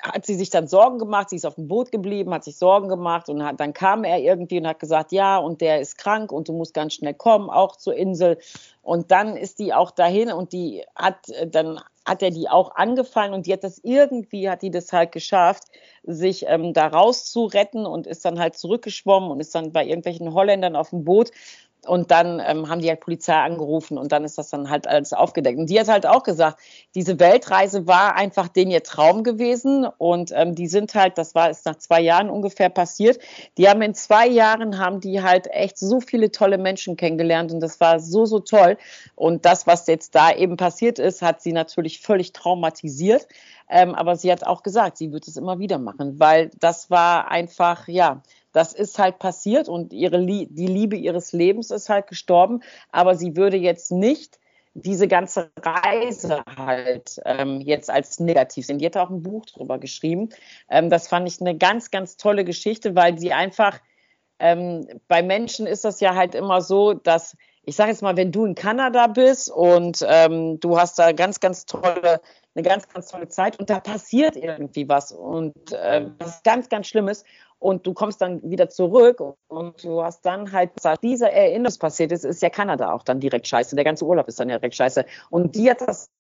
hat 0.03 0.27
sie 0.27 0.35
sich 0.35 0.51
dann 0.51 0.69
Sorgen 0.69 0.99
gemacht, 0.99 1.31
sie 1.31 1.37
ist 1.37 1.47
auf 1.47 1.55
dem 1.55 1.67
Boot 1.67 1.91
geblieben, 1.91 2.35
hat 2.35 2.45
sich 2.45 2.57
Sorgen 2.57 2.89
gemacht 2.89 3.29
und 3.31 3.43
hat, 3.43 3.61
dann 3.61 3.73
kam 3.73 4.05
er 4.05 4.19
irgendwie 4.19 4.59
und 4.59 4.67
hat 4.67 4.79
gesagt, 4.79 5.11
ja, 5.11 5.39
und 5.39 5.61
der 5.61 5.81
ist 5.81 5.97
krank 5.97 6.33
und 6.33 6.49
du 6.49 6.53
musst 6.53 6.75
ganz 6.75 6.95
schnell 6.95 7.15
kommen, 7.15 7.49
auch 7.49 7.77
zur 7.77 7.95
Insel. 7.95 8.39
Und 8.83 9.11
dann 9.11 9.37
ist 9.37 9.59
die 9.59 9.73
auch 9.73 9.91
dahin 9.91 10.33
und 10.33 10.53
die 10.53 10.85
hat, 10.95 11.33
dann 11.47 11.81
hat 12.05 12.23
er 12.23 12.31
die 12.31 12.49
auch 12.49 12.75
angefallen 12.75 13.33
und 13.33 13.47
die 13.47 13.53
hat 13.53 13.65
das 13.65 13.79
irgendwie, 13.83 14.51
hat 14.51 14.63
die 14.63 14.71
das 14.71 14.93
halt 14.93 15.13
geschafft, 15.13 15.65
sich 16.03 16.45
ähm, 16.47 16.73
da 16.73 16.89
rauszuretten 16.89 17.87
und 17.87 18.07
ist 18.07 18.25
dann 18.25 18.39
halt 18.39 18.57
zurückgeschwommen 18.57 19.31
und 19.31 19.41
ist 19.41 19.55
dann 19.55 19.73
bei 19.73 19.85
irgendwelchen 19.85 20.35
Holländern 20.35 20.77
auf 20.77 20.91
dem 20.91 21.05
Boot 21.05 21.31
und 21.87 22.11
dann 22.11 22.43
ähm, 22.45 22.69
haben 22.69 22.81
die 22.81 22.89
halt 22.89 23.01
Polizei 23.01 23.35
angerufen 23.35 23.97
und 23.97 24.13
dann 24.13 24.25
ist 24.25 24.37
das 24.39 24.51
dann 24.51 24.69
halt 24.69 24.87
alles 24.87 25.13
aufgedeckt. 25.13 25.59
Und 25.59 25.71
die 25.71 25.81
hat 25.81 25.89
halt 25.89 26.07
auch 26.07 26.23
gesagt, 26.23 26.61
diese 26.95 27.19
Weltreise 27.19 27.87
war 27.87 28.17
einfach 28.17 28.49
den 28.49 28.71
ihr 28.71 28.83
Traum 28.83 29.25
gewesen. 29.25 29.87
Und 29.99 30.31
ähm, 30.35 30.55
die 30.55 30.67
sind 30.67 30.95
halt, 30.95 31.17
das 31.17 31.35
war 31.35 31.51
ist 31.51 31.65
nach 31.67 31.77
zwei 31.77 32.01
Jahren 32.01 32.29
ungefähr 32.29 32.69
passiert. 32.69 33.19
Die 33.57 33.69
haben 33.69 33.83
in 33.83 33.95
zwei 33.95 34.27
Jahren 34.27 34.79
haben 34.79 35.01
die 35.01 35.23
halt 35.23 35.47
echt 35.49 35.79
so 35.79 36.01
viele 36.01 36.31
tolle 36.31 36.59
Menschen 36.59 36.97
kennengelernt 36.97 37.53
und 37.53 37.61
das 37.61 37.81
war 37.81 37.99
so, 37.99 38.27
so 38.27 38.41
toll. 38.41 38.77
Und 39.15 39.45
das, 39.45 39.67
was 39.67 39.87
jetzt 39.87 40.15
da 40.15 40.33
eben 40.33 40.57
passiert 40.57 40.99
ist, 40.99 41.23
hat 41.23 41.41
sie 41.41 41.53
natürlich 41.53 42.01
völlig 42.01 42.33
traumatisiert. 42.33 43.27
Ähm, 43.71 43.95
aber 43.95 44.17
sie 44.17 44.33
hat 44.33 44.45
auch 44.45 44.63
gesagt, 44.63 44.99
sie 44.99 45.13
wird 45.13 45.29
es 45.29 45.37
immer 45.37 45.61
wieder 45.61 45.79
machen, 45.79 46.19
weil 46.19 46.51
das 46.59 46.91
war 46.91 47.31
einfach, 47.31 47.87
ja, 47.87 48.23
das 48.53 48.73
ist 48.73 48.99
halt 48.99 49.21
passiert 49.21 49.69
und 49.69 49.93
ihre, 49.93 50.27
die 50.27 50.67
Liebe 50.67 50.97
ihres 50.97 51.33
Lebens 51.33 51.71
ist 51.71 51.89
halt 51.89 52.09
gestorben, 52.09 52.63
aber 52.91 53.15
sie 53.15 53.37
würde 53.37 53.57
jetzt 53.57 53.93
nicht 53.93 54.41
diese 54.75 55.09
ganze 55.09 55.51
Reise 55.61 56.43
halt 56.57 57.21
ähm, 57.25 57.61
jetzt 57.61 57.91
als 57.91 58.21
negativ 58.21 58.67
sehen. 58.67 58.79
Die 58.79 58.87
hat 58.87 58.97
auch 58.97 59.11
ein 59.11 59.23
Buch 59.23 59.47
drüber 59.47 59.79
geschrieben. 59.79 60.31
Ähm, 60.69 60.91
das 60.91 61.09
fand 61.09 61.29
ich 61.29 61.41
eine 61.41 61.57
ganz, 61.57 61.91
ganz 61.91 62.17
tolle 62.17 62.45
Geschichte, 62.45 62.95
weil 62.95 63.19
sie 63.19 63.33
einfach, 63.33 63.79
ähm, 64.39 64.87
bei 65.09 65.23
Menschen 65.23 65.67
ist 65.67 65.85
das 65.85 66.01
ja 66.01 66.15
halt 66.15 66.35
immer 66.35 66.61
so, 66.61 66.95
dass, 66.95 67.37
ich 67.63 67.77
sage 67.77 67.91
jetzt 67.91 68.03
mal, 68.03 68.17
wenn 68.17 68.33
du 68.33 68.45
in 68.45 68.55
Kanada 68.55 69.09
bist 69.09 69.51
und 69.51 70.05
ähm, 70.09 70.61
du 70.61 70.79
hast 70.79 70.99
da 70.99 71.13
ganz, 71.13 71.41
ganz 71.41 71.67
tolle, 71.67 72.21
eine 72.55 72.63
ganz, 72.63 72.89
ganz 72.89 73.09
tolle 73.09 73.29
Zeit 73.29 73.59
und 73.59 73.71
da 73.71 73.81
passiert 73.81 74.37
irgendwie 74.37 74.89
was 74.89 75.13
und 75.13 75.73
äh, 75.73 76.07
was 76.19 76.43
ganz, 76.43 76.69
ganz 76.69 76.89
Schlimmes 76.89 77.25
und 77.61 77.87
du 77.87 77.93
kommst 77.93 78.21
dann 78.21 78.43
wieder 78.43 78.69
zurück 78.71 79.21
und 79.49 79.85
du 79.85 80.03
hast 80.03 80.23
dann 80.23 80.51
halt 80.51 80.75
gesagt, 80.75 81.05
diese 81.05 81.31
Erinnerung, 81.31 81.79
passiert 81.79 82.11
ist, 82.11 82.25
ist 82.25 82.43
ja 82.43 82.51
Kanada 82.51 82.93
auch 82.93 83.03
dann 83.03 83.21
direkt 83.21 83.47
scheiße. 83.47 83.77
Der 83.77 83.85
ganze 83.85 84.07
Urlaub 84.07 84.27
ist 84.29 84.41
dann 84.41 84.49
direkt 84.49 84.75
scheiße. 84.75 85.05
Und 85.29 85.55
die 85.55 85.71
hat 85.71 85.83
das 85.83 86.11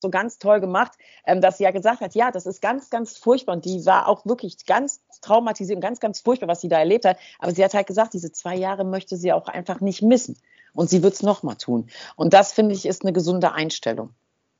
so 0.00 0.10
ganz 0.10 0.38
toll 0.38 0.60
gemacht, 0.60 0.92
ähm, 1.26 1.40
dass 1.40 1.58
sie 1.58 1.64
ja 1.64 1.72
gesagt 1.72 2.00
hat, 2.00 2.14
ja, 2.14 2.30
das 2.30 2.46
ist 2.46 2.62
ganz, 2.62 2.88
ganz 2.88 3.18
furchtbar. 3.18 3.56
Und 3.56 3.64
die 3.64 3.84
war 3.84 4.08
auch 4.08 4.24
wirklich 4.26 4.64
ganz 4.64 5.00
traumatisiert 5.22 5.76
und 5.76 5.82
ganz, 5.82 5.98
ganz 5.98 6.20
furchtbar, 6.20 6.48
was 6.48 6.60
sie 6.60 6.68
da 6.68 6.78
erlebt 6.78 7.04
hat. 7.04 7.18
Aber 7.40 7.52
sie 7.52 7.64
hat 7.64 7.74
halt 7.74 7.88
gesagt, 7.88 8.14
diese 8.14 8.30
zwei 8.30 8.54
Jahre 8.54 8.84
möchte 8.84 9.16
sie 9.16 9.32
auch 9.32 9.48
einfach 9.48 9.80
nicht 9.80 10.02
missen. 10.02 10.38
Und 10.72 10.88
sie 10.88 11.02
wird 11.02 11.14
es 11.14 11.22
nochmal 11.22 11.56
tun. 11.56 11.88
Und 12.14 12.32
das, 12.32 12.52
finde 12.52 12.74
ich, 12.74 12.86
ist 12.86 13.02
eine 13.02 13.12
gesunde 13.12 13.52
Einstellung. 13.52 14.10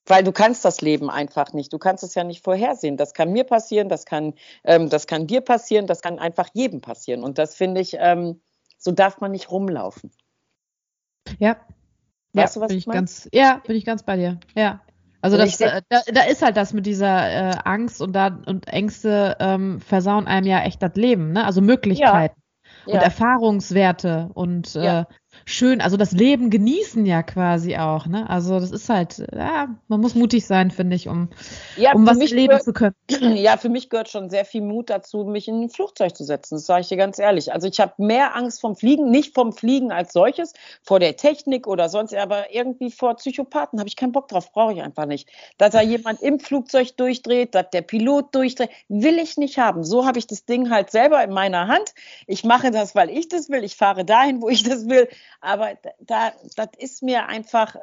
Weil 0.06 0.22
du 0.22 0.32
kannst 0.32 0.64
das 0.64 0.80
Leben 0.80 1.10
einfach 1.10 1.52
nicht. 1.52 1.72
Du 1.72 1.78
kannst 1.78 2.04
es 2.04 2.14
ja 2.14 2.24
nicht 2.24 2.44
vorhersehen. 2.44 2.96
Das 2.96 3.12
kann 3.12 3.32
mir 3.32 3.44
passieren, 3.44 3.88
das 3.88 4.06
kann, 4.06 4.34
ähm, 4.64 4.88
das 4.88 5.06
kann 5.06 5.26
dir 5.26 5.40
passieren, 5.40 5.86
das 5.86 6.00
kann 6.00 6.18
einfach 6.18 6.48
jedem 6.52 6.80
passieren. 6.80 7.24
Und 7.24 7.38
das 7.38 7.54
finde 7.54 7.80
ich, 7.80 7.96
ähm, 7.98 8.40
so 8.78 8.92
darf 8.92 9.20
man 9.20 9.32
nicht 9.32 9.50
rumlaufen. 9.50 10.12
Ja. 11.38 11.56
Weißt 12.32 12.56
ja, 12.56 12.60
du, 12.60 12.64
was 12.64 12.68
bin 12.68 12.78
ich, 12.78 12.86
ich 12.86 12.92
ganz, 12.92 13.28
Ja, 13.32 13.60
bin 13.66 13.76
ich 13.76 13.84
ganz 13.84 14.04
bei 14.04 14.16
dir. 14.16 14.38
Ja. 14.54 14.80
Also 15.22 15.38
das, 15.38 15.60
äh, 15.60 15.82
da, 15.88 16.02
da, 16.06 16.22
ist 16.22 16.42
halt 16.42 16.56
das 16.56 16.72
mit 16.72 16.86
dieser 16.86 17.30
äh, 17.30 17.56
Angst 17.64 18.00
und 18.00 18.12
da 18.12 18.38
und 18.46 18.68
Ängste 18.68 19.36
ähm, 19.40 19.80
versauen 19.80 20.28
einem 20.28 20.46
ja 20.46 20.62
echt 20.62 20.80
das 20.82 20.94
Leben, 20.94 21.32
ne? 21.32 21.44
Also 21.44 21.62
Möglichkeiten 21.62 22.40
ja. 22.86 22.92
und 22.92 22.94
ja. 22.94 23.02
Erfahrungswerte 23.02 24.30
und 24.34 24.76
äh, 24.76 25.04
schön, 25.44 25.80
also 25.80 25.96
das 25.96 26.12
Leben 26.12 26.50
genießen 26.50 27.04
ja 27.06 27.22
quasi 27.22 27.76
auch, 27.76 28.06
ne? 28.06 28.28
Also 28.28 28.58
das 28.60 28.70
ist 28.70 28.88
halt, 28.88 29.22
ja, 29.34 29.68
man 29.88 30.00
muss 30.00 30.14
mutig 30.14 30.46
sein, 30.46 30.70
finde 30.70 30.96
ich, 30.96 31.08
um, 31.08 31.28
ja, 31.76 31.92
um 31.92 32.06
was 32.06 32.18
leben 32.18 32.48
gehört, 32.48 32.64
zu 32.64 32.72
können. 32.72 32.94
Ja, 33.36 33.56
für 33.56 33.68
mich 33.68 33.90
gehört 33.90 34.08
schon 34.08 34.30
sehr 34.30 34.44
viel 34.44 34.62
Mut 34.62 34.90
dazu, 34.90 35.24
mich 35.24 35.48
in 35.48 35.62
ein 35.62 35.68
Flugzeug 35.68 36.16
zu 36.16 36.24
setzen. 36.24 36.54
Das 36.56 36.66
sage 36.66 36.82
ich 36.82 36.88
dir 36.88 36.96
ganz 36.96 37.18
ehrlich. 37.18 37.52
Also 37.52 37.68
ich 37.68 37.80
habe 37.80 37.92
mehr 37.98 38.34
Angst 38.34 38.60
vom 38.60 38.76
Fliegen, 38.76 39.10
nicht 39.10 39.34
vom 39.34 39.52
Fliegen 39.52 39.92
als 39.92 40.12
solches, 40.12 40.52
vor 40.82 41.00
der 41.00 41.16
Technik 41.16 41.66
oder 41.66 41.88
sonst, 41.88 42.14
aber 42.14 42.54
irgendwie 42.54 42.90
vor 42.90 43.14
Psychopathen 43.16 43.78
habe 43.78 43.88
ich 43.88 43.96
keinen 43.96 44.12
Bock 44.12 44.28
drauf, 44.28 44.52
brauche 44.52 44.72
ich 44.72 44.82
einfach 44.82 45.06
nicht. 45.06 45.28
Dass 45.58 45.72
da 45.72 45.82
jemand 45.82 46.22
im 46.22 46.40
Flugzeug 46.40 46.96
durchdreht, 46.96 47.54
dass 47.54 47.70
der 47.70 47.82
Pilot 47.82 48.34
durchdreht, 48.34 48.70
will 48.88 49.18
ich 49.18 49.36
nicht 49.36 49.58
haben. 49.58 49.84
So 49.84 50.06
habe 50.06 50.18
ich 50.18 50.26
das 50.26 50.44
Ding 50.44 50.70
halt 50.70 50.90
selber 50.90 51.22
in 51.22 51.32
meiner 51.32 51.68
Hand. 51.68 51.94
Ich 52.26 52.44
mache 52.44 52.70
das, 52.70 52.94
weil 52.94 53.10
ich 53.10 53.28
das 53.28 53.48
will. 53.48 53.64
Ich 53.64 53.76
fahre 53.76 54.04
dahin, 54.04 54.42
wo 54.42 54.48
ich 54.48 54.62
das 54.62 54.88
will. 54.88 55.08
Aber 55.40 55.76
da, 56.00 56.32
das 56.56 56.68
ist 56.78 57.02
mir 57.02 57.26
einfach. 57.26 57.76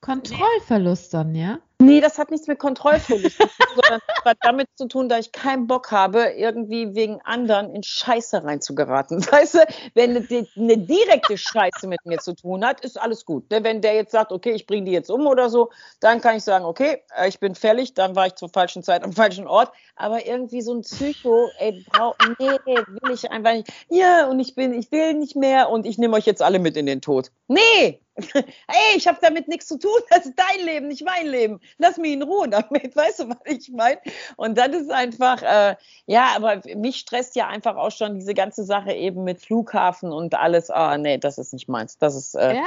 Kontrollverlust 0.00 1.14
dann, 1.14 1.34
ja? 1.34 1.60
Nee, 1.80 2.02
das 2.02 2.18
hat 2.18 2.30
nichts 2.30 2.46
mit 2.46 2.58
Kontrollverlust 2.58 3.38
zu 3.38 3.46
tun, 3.46 3.66
sondern 3.74 4.00
hat 4.26 4.36
damit 4.42 4.68
zu 4.74 4.86
tun, 4.86 5.08
dass 5.08 5.26
ich 5.26 5.32
keinen 5.32 5.66
Bock 5.66 5.90
habe, 5.90 6.34
irgendwie 6.36 6.94
wegen 6.94 7.22
anderen 7.22 7.74
in 7.74 7.82
Scheiße 7.82 8.44
reinzugeraten. 8.44 9.24
Weißt 9.32 9.54
du, 9.54 9.58
wenn 9.94 10.10
eine, 10.10 10.78
direkte 10.78 11.38
Scheiße 11.38 11.86
mit 11.86 12.04
mir 12.04 12.18
zu 12.18 12.34
tun 12.34 12.66
hat, 12.66 12.84
ist 12.84 13.00
alles 13.00 13.24
gut. 13.24 13.50
Ne, 13.50 13.64
wenn 13.64 13.80
der 13.80 13.94
jetzt 13.94 14.12
sagt, 14.12 14.30
okay, 14.30 14.52
ich 14.52 14.66
bringe 14.66 14.84
die 14.84 14.92
jetzt 14.92 15.10
um 15.10 15.26
oder 15.26 15.48
so, 15.48 15.70
dann 16.00 16.20
kann 16.20 16.36
ich 16.36 16.44
sagen, 16.44 16.66
okay, 16.66 17.02
äh, 17.16 17.28
ich 17.28 17.40
bin 17.40 17.54
fällig, 17.54 17.94
dann 17.94 18.14
war 18.14 18.26
ich 18.26 18.34
zur 18.34 18.50
falschen 18.50 18.82
Zeit 18.82 19.02
am 19.02 19.14
falschen 19.14 19.46
Ort. 19.46 19.72
Aber 19.96 20.26
irgendwie 20.26 20.60
so 20.60 20.74
ein 20.74 20.82
Psycho, 20.82 21.48
ey, 21.58 21.82
brauch, 21.90 22.14
nee, 22.38 22.58
will 22.66 23.14
ich 23.14 23.30
einfach 23.30 23.52
nicht. 23.52 23.72
Ja, 23.88 24.26
und 24.26 24.38
ich 24.38 24.54
bin, 24.54 24.74
ich 24.74 24.92
will 24.92 25.14
nicht 25.14 25.34
mehr 25.34 25.70
und 25.70 25.86
ich 25.86 25.96
nehme 25.96 26.14
euch 26.16 26.26
jetzt 26.26 26.42
alle 26.42 26.58
mit 26.58 26.76
in 26.76 26.84
den 26.84 27.00
Tod. 27.00 27.30
Nee, 27.48 28.00
hey, 28.34 28.96
ich 28.96 29.06
habe 29.06 29.18
damit 29.20 29.48
nichts 29.48 29.66
zu 29.66 29.78
tun, 29.78 29.98
das 30.10 30.26
ist 30.26 30.34
dein 30.36 30.64
Leben, 30.64 30.88
nicht 30.88 31.04
mein 31.04 31.26
Leben. 31.26 31.60
Lass 31.78 31.96
mich 31.96 32.12
in 32.12 32.22
Ruhe 32.22 32.48
damit, 32.48 32.94
weißt 32.96 33.20
du, 33.20 33.28
was 33.28 33.38
ich 33.44 33.70
meine? 33.70 34.00
Und 34.36 34.58
das 34.58 34.68
ist 34.68 34.90
einfach, 34.90 35.42
äh, 35.42 35.76
ja, 36.06 36.28
aber 36.36 36.60
mich 36.76 36.96
stresst 36.96 37.36
ja 37.36 37.48
einfach 37.48 37.76
auch 37.76 37.92
schon 37.92 38.16
diese 38.16 38.34
ganze 38.34 38.64
Sache 38.64 38.92
eben 38.92 39.24
mit 39.24 39.40
Flughafen 39.40 40.12
und 40.12 40.34
alles. 40.34 40.70
Ah, 40.70 40.98
nee, 40.98 41.18
das 41.18 41.38
ist 41.38 41.52
nicht 41.52 41.68
meins. 41.68 41.98
Das 41.98 42.14
ist, 42.14 42.34
äh, 42.34 42.56
ja? 42.56 42.64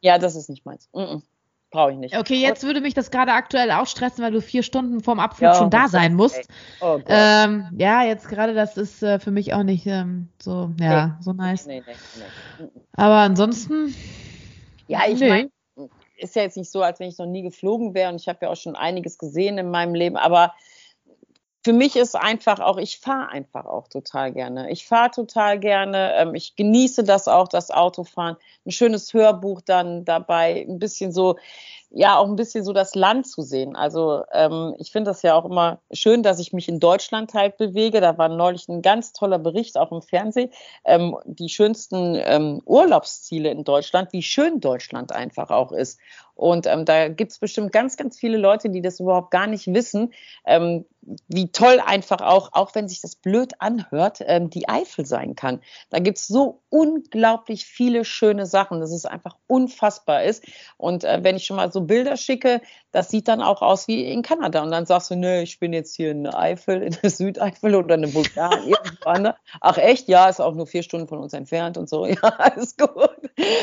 ja, 0.00 0.18
das 0.18 0.34
ist 0.36 0.48
nicht 0.48 0.64
meins. 0.64 0.88
Mm 0.92 1.00
-mm. 1.00 1.22
Brauche 1.70 1.92
ich 1.92 1.98
nicht. 1.98 2.16
Okay, 2.16 2.36
jetzt 2.36 2.62
würde 2.62 2.80
mich 2.80 2.94
das 2.94 3.10
gerade 3.10 3.32
aktuell 3.32 3.72
auch 3.72 3.86
stressen, 3.86 4.22
weil 4.22 4.30
du 4.30 4.40
vier 4.40 4.62
Stunden 4.62 5.02
vorm 5.02 5.18
Abflug 5.18 5.48
ja, 5.48 5.54
schon 5.54 5.68
da 5.68 5.88
sein 5.88 6.14
musst. 6.14 6.48
Oh 6.80 7.00
ähm, 7.06 7.66
ja, 7.76 8.04
jetzt 8.04 8.28
gerade 8.28 8.54
das 8.54 8.76
ist 8.76 9.02
äh, 9.02 9.18
für 9.18 9.32
mich 9.32 9.52
auch 9.52 9.64
nicht 9.64 9.84
ähm, 9.86 10.28
so, 10.40 10.70
ja, 10.80 11.06
nee. 11.06 11.12
so 11.20 11.32
nice. 11.32 11.66
Nee, 11.66 11.82
nee, 11.84 12.66
Aber 12.92 13.16
ansonsten, 13.16 13.94
ja, 14.88 15.00
ich 15.08 15.20
nee. 15.20 15.28
meine, 15.28 15.50
ist 16.16 16.36
ja 16.36 16.42
jetzt 16.42 16.56
nicht 16.56 16.70
so, 16.70 16.82
als 16.82 17.00
wenn 17.00 17.08
ich 17.08 17.18
noch 17.18 17.26
nie 17.26 17.42
geflogen 17.42 17.94
wäre 17.94 18.10
und 18.10 18.20
ich 18.20 18.28
habe 18.28 18.38
ja 18.42 18.50
auch 18.50 18.56
schon 18.56 18.76
einiges 18.76 19.18
gesehen 19.18 19.58
in 19.58 19.70
meinem 19.70 19.94
Leben, 19.94 20.16
aber 20.16 20.54
für 21.66 21.72
mich 21.72 21.96
ist 21.96 22.14
einfach 22.14 22.60
auch, 22.60 22.76
ich 22.76 23.00
fahre 23.00 23.28
einfach 23.28 23.64
auch 23.66 23.88
total 23.88 24.32
gerne. 24.32 24.70
Ich 24.70 24.86
fahre 24.86 25.10
total 25.10 25.58
gerne. 25.58 26.14
Ähm, 26.14 26.36
ich 26.36 26.54
genieße 26.54 27.02
das 27.02 27.26
auch, 27.26 27.48
das 27.48 27.72
Autofahren. 27.72 28.36
Ein 28.64 28.70
schönes 28.70 29.12
Hörbuch 29.12 29.62
dann 29.62 30.04
dabei, 30.04 30.64
ein 30.68 30.78
bisschen 30.78 31.10
so, 31.10 31.34
ja 31.90 32.18
auch 32.18 32.26
ein 32.28 32.36
bisschen 32.36 32.62
so 32.62 32.72
das 32.72 32.94
Land 32.94 33.26
zu 33.26 33.42
sehen. 33.42 33.74
Also 33.74 34.22
ähm, 34.32 34.76
ich 34.78 34.92
finde 34.92 35.10
das 35.10 35.22
ja 35.22 35.34
auch 35.34 35.44
immer 35.44 35.80
schön, 35.90 36.22
dass 36.22 36.38
ich 36.38 36.52
mich 36.52 36.68
in 36.68 36.78
Deutschland 36.78 37.34
halt 37.34 37.56
bewege. 37.56 38.00
Da 38.00 38.16
war 38.16 38.28
neulich 38.28 38.68
ein 38.68 38.80
ganz 38.80 39.12
toller 39.12 39.40
Bericht 39.40 39.76
auch 39.76 39.90
im 39.90 40.02
Fernsehen. 40.02 40.50
Ähm, 40.84 41.16
die 41.24 41.48
schönsten 41.48 42.14
ähm, 42.14 42.62
Urlaubsziele 42.64 43.50
in 43.50 43.64
Deutschland, 43.64 44.12
wie 44.12 44.22
schön 44.22 44.60
Deutschland 44.60 45.10
einfach 45.10 45.50
auch 45.50 45.72
ist. 45.72 45.98
Und 46.36 46.66
ähm, 46.66 46.84
da 46.84 47.08
gibt 47.08 47.32
es 47.32 47.38
bestimmt 47.38 47.72
ganz, 47.72 47.96
ganz 47.96 48.18
viele 48.18 48.36
Leute, 48.36 48.68
die 48.68 48.82
das 48.82 49.00
überhaupt 49.00 49.30
gar 49.30 49.46
nicht 49.46 49.66
wissen, 49.72 50.12
ähm, 50.44 50.84
wie 51.28 51.50
toll 51.50 51.80
einfach 51.84 52.20
auch, 52.20 52.50
auch 52.52 52.74
wenn 52.74 52.88
sich 52.88 53.00
das 53.00 53.16
blöd 53.16 53.54
anhört, 53.58 54.18
ähm, 54.20 54.50
die 54.50 54.68
Eifel 54.68 55.06
sein 55.06 55.34
kann. 55.34 55.62
Da 55.88 55.98
gibt 55.98 56.18
es 56.18 56.26
so 56.26 56.60
unglaublich 56.68 57.64
viele 57.64 58.04
schöne 58.04 58.44
Sachen, 58.44 58.80
dass 58.80 58.92
es 58.92 59.06
einfach 59.06 59.36
unfassbar 59.46 60.24
ist. 60.24 60.44
Und 60.76 61.04
äh, 61.04 61.20
wenn 61.22 61.36
ich 61.36 61.46
schon 61.46 61.56
mal 61.56 61.72
so 61.72 61.80
Bilder 61.80 62.16
schicke, 62.18 62.60
das 62.92 63.08
sieht 63.08 63.28
dann 63.28 63.40
auch 63.40 63.62
aus 63.62 63.88
wie 63.88 64.04
in 64.04 64.22
Kanada. 64.22 64.62
Und 64.62 64.70
dann 64.70 64.84
sagst 64.84 65.10
du, 65.10 65.16
nö, 65.16 65.40
ich 65.40 65.58
bin 65.58 65.72
jetzt 65.72 65.96
hier 65.96 66.10
in 66.10 66.24
der 66.24 66.36
Eifel, 66.38 66.82
in 66.82 66.96
der 67.02 67.10
Südeifel 67.10 67.74
oder 67.74 67.94
in 67.94 68.12
Bulgarien, 68.12 68.68
irgendwo 68.84 69.08
anders. 69.08 69.36
Ach 69.60 69.78
echt? 69.78 70.08
Ja, 70.08 70.28
ist 70.28 70.40
auch 70.40 70.54
nur 70.54 70.66
vier 70.66 70.82
Stunden 70.82 71.08
von 71.08 71.18
uns 71.18 71.32
entfernt 71.32 71.78
und 71.78 71.88
so. 71.88 72.04
Ja, 72.16 72.22
alles 72.38 72.76
gut. 72.76 73.10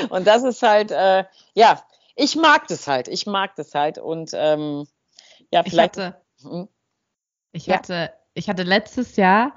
Und 0.10 0.28
das 0.28 0.44
ist 0.44 0.62
halt, 0.62 0.92
äh, 0.92 1.24
ja, 1.56 1.82
ich 2.16 2.36
mag 2.36 2.68
das 2.68 2.88
halt. 2.88 3.08
Ich 3.08 3.26
mag 3.26 3.56
das 3.56 3.74
halt. 3.74 3.98
Und 3.98 4.32
ähm, 4.34 4.88
ja, 5.52 5.64
vielleicht. 5.64 5.98
Ich 5.98 6.04
hatte, 6.04 6.22
hm? 6.42 6.68
ich, 7.52 7.68
ja. 7.68 7.78
hatte, 7.78 8.14
ich 8.34 8.50
hatte 8.50 8.64
letztes 8.64 9.16
Jahr 9.16 9.54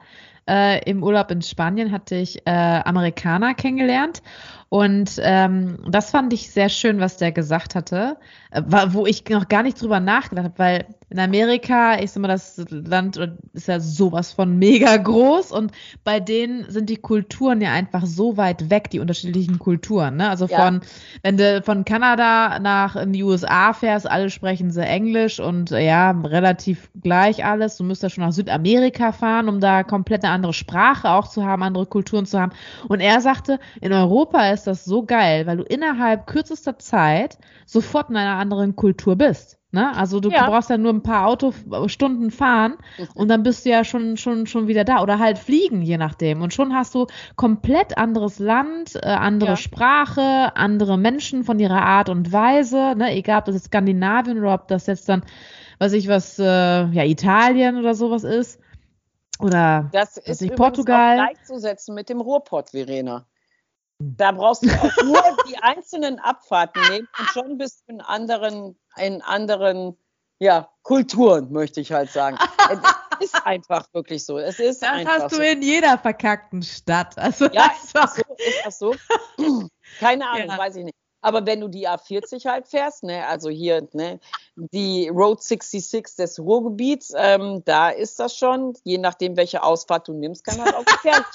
äh, 0.48 0.82
im 0.88 1.02
Urlaub 1.02 1.30
in 1.30 1.42
Spanien 1.42 1.92
hatte 1.92 2.16
ich 2.16 2.46
äh, 2.46 2.50
Amerikaner 2.50 3.54
kennengelernt 3.54 4.22
und 4.68 5.20
ähm, 5.22 5.78
das 5.88 6.10
fand 6.10 6.32
ich 6.32 6.50
sehr 6.50 6.68
schön, 6.68 6.98
was 6.98 7.18
der 7.18 7.30
gesagt 7.30 7.76
hatte, 7.76 8.16
äh, 8.50 8.62
wo 8.88 9.06
ich 9.06 9.24
noch 9.28 9.48
gar 9.48 9.62
nicht 9.62 9.80
drüber 9.80 10.00
nachgedacht 10.00 10.44
habe, 10.46 10.58
weil 10.58 10.86
in 11.08 11.20
Amerika, 11.20 12.00
ich 12.00 12.10
sag 12.10 12.22
mal, 12.22 12.28
das 12.28 12.64
Land 12.70 13.16
ist 13.52 13.68
ja 13.68 13.78
sowas 13.78 14.32
von 14.32 14.58
mega 14.58 14.96
groß 14.96 15.52
und 15.52 15.70
bei 16.02 16.18
denen 16.18 16.68
sind 16.68 16.90
die 16.90 16.96
Kulturen 16.96 17.60
ja 17.60 17.72
einfach 17.72 18.04
so 18.06 18.36
weit 18.36 18.68
weg, 18.68 18.90
die 18.90 18.98
unterschiedlichen 18.98 19.60
Kulturen. 19.60 20.16
Ne? 20.16 20.28
Also 20.28 20.48
von, 20.48 20.74
ja. 20.74 20.80
wenn 21.22 21.36
du 21.36 21.62
von 21.62 21.84
Kanada 21.84 22.58
nach 22.58 22.96
in 22.96 23.12
die 23.12 23.22
USA 23.22 23.72
fährst, 23.72 24.10
alle 24.10 24.30
sprechen 24.30 24.72
sie 24.72 24.82
Englisch 24.82 25.38
und 25.38 25.70
ja, 25.70 26.10
relativ 26.10 26.90
gleich 27.00 27.44
alles. 27.44 27.76
Du 27.76 27.84
müsstest 27.84 28.02
ja 28.02 28.14
schon 28.16 28.24
nach 28.24 28.32
Südamerika 28.32 29.12
fahren, 29.12 29.48
um 29.48 29.60
da 29.60 29.84
komplett 29.84 30.24
eine 30.24 30.34
andere 30.36 30.52
Sprache 30.52 31.10
auch 31.10 31.28
zu 31.28 31.44
haben, 31.44 31.62
andere 31.62 31.86
Kulturen 31.86 32.26
zu 32.26 32.40
haben. 32.40 32.52
Und 32.88 33.00
er 33.00 33.20
sagte, 33.20 33.58
in 33.80 33.92
Europa 33.92 34.50
ist 34.50 34.66
das 34.66 34.84
so 34.84 35.04
geil, 35.04 35.46
weil 35.46 35.56
du 35.56 35.64
innerhalb 35.64 36.26
kürzester 36.26 36.78
Zeit 36.78 37.38
sofort 37.64 38.10
in 38.10 38.16
einer 38.16 38.36
anderen 38.36 38.76
Kultur 38.76 39.16
bist. 39.16 39.58
Ne? 39.76 39.94
Also 39.94 40.20
du 40.20 40.30
ja. 40.30 40.48
brauchst 40.48 40.70
ja 40.70 40.78
nur 40.78 40.92
ein 40.92 41.02
paar 41.02 41.26
Autostunden 41.26 42.30
fahren 42.30 42.76
und 43.14 43.28
dann 43.28 43.42
bist 43.42 43.66
du 43.66 43.70
ja 43.70 43.84
schon, 43.84 44.16
schon, 44.16 44.46
schon 44.46 44.68
wieder 44.68 44.84
da. 44.84 45.02
Oder 45.02 45.18
halt 45.18 45.38
fliegen, 45.38 45.82
je 45.82 45.98
nachdem. 45.98 46.40
Und 46.40 46.54
schon 46.54 46.72
hast 46.72 46.94
du 46.94 47.06
komplett 47.34 47.98
anderes 47.98 48.38
Land, 48.38 48.94
äh, 48.94 49.06
andere 49.08 49.50
ja. 49.50 49.56
Sprache, 49.56 50.56
andere 50.56 50.96
Menschen 50.96 51.44
von 51.44 51.58
ihrer 51.58 51.82
Art 51.82 52.08
und 52.08 52.32
Weise. 52.32 52.94
Ne? 52.96 53.14
Egal, 53.14 53.40
ob 53.40 53.44
das 53.44 53.56
jetzt 53.56 53.66
Skandinavien 53.66 54.38
oder 54.38 54.54
ob 54.54 54.68
das 54.68 54.86
jetzt 54.86 55.08
dann, 55.10 55.22
weiß 55.78 55.92
ich 55.92 56.08
was, 56.08 56.38
äh, 56.38 56.44
ja, 56.44 57.04
Italien 57.04 57.76
oder 57.76 57.94
sowas 57.94 58.24
ist. 58.24 58.60
Oder 59.38 59.88
das 59.92 60.16
ist 60.16 60.42
ich, 60.42 60.54
Portugal. 60.54 61.16
Gleichzusetzen 61.16 61.94
mit 61.94 62.08
dem 62.08 62.20
Ruhrpott, 62.20 62.70
Verena. 62.70 63.26
Da 63.98 64.32
brauchst 64.32 64.64
du 64.64 64.70
auch 64.70 65.04
nur 65.04 65.22
die 65.48 65.56
einzelnen 65.58 66.18
Abfahrten 66.18 66.82
nehmen 66.90 67.08
und 67.18 67.28
schon 67.28 67.58
bist 67.58 67.84
du 67.86 67.94
in 67.94 68.00
anderen, 68.00 68.78
in 68.96 69.22
anderen 69.22 69.96
ja, 70.38 70.68
Kulturen, 70.82 71.50
möchte 71.50 71.80
ich 71.80 71.92
halt 71.92 72.10
sagen. 72.10 72.36
es 73.20 73.32
ist 73.32 73.46
einfach 73.46 73.86
wirklich 73.94 74.24
so. 74.24 74.38
Es 74.38 74.60
ist 74.60 74.82
das 74.82 74.90
einfach 74.90 75.12
hast 75.20 75.32
du 75.32 75.36
so. 75.36 75.42
in 75.42 75.62
jeder 75.62 75.96
verkackten 75.96 76.62
Stadt. 76.62 77.16
Also 77.16 77.46
ja, 77.46 77.70
ist 77.82 77.94
das 77.94 78.16
so? 78.16 78.22
Ist 78.36 78.66
das 78.66 78.78
so? 78.78 78.94
Keine 79.98 80.26
Ahnung, 80.28 80.48
Ja. 80.48 80.58
weiß 80.58 80.76
ich 80.76 80.84
nicht. 80.84 80.96
Aber 81.26 81.44
wenn 81.44 81.60
du 81.60 81.66
die 81.66 81.88
A40 81.88 82.48
halt 82.48 82.68
fährst, 82.68 83.02
ne, 83.02 83.26
also 83.26 83.50
hier, 83.50 83.88
ne, 83.94 84.20
die 84.54 85.08
Road 85.08 85.42
66 85.42 86.14
des 86.14 86.38
Ruhrgebiets, 86.38 87.12
ähm, 87.16 87.62
da 87.64 87.88
ist 87.90 88.20
das 88.20 88.36
schon, 88.36 88.74
je 88.84 88.98
nachdem, 88.98 89.36
welche 89.36 89.64
Ausfahrt 89.64 90.06
du 90.06 90.12
nimmst, 90.12 90.44
kann 90.44 90.58
das 90.58 90.72
auch 90.72 90.84
gefährlich. 90.84 91.26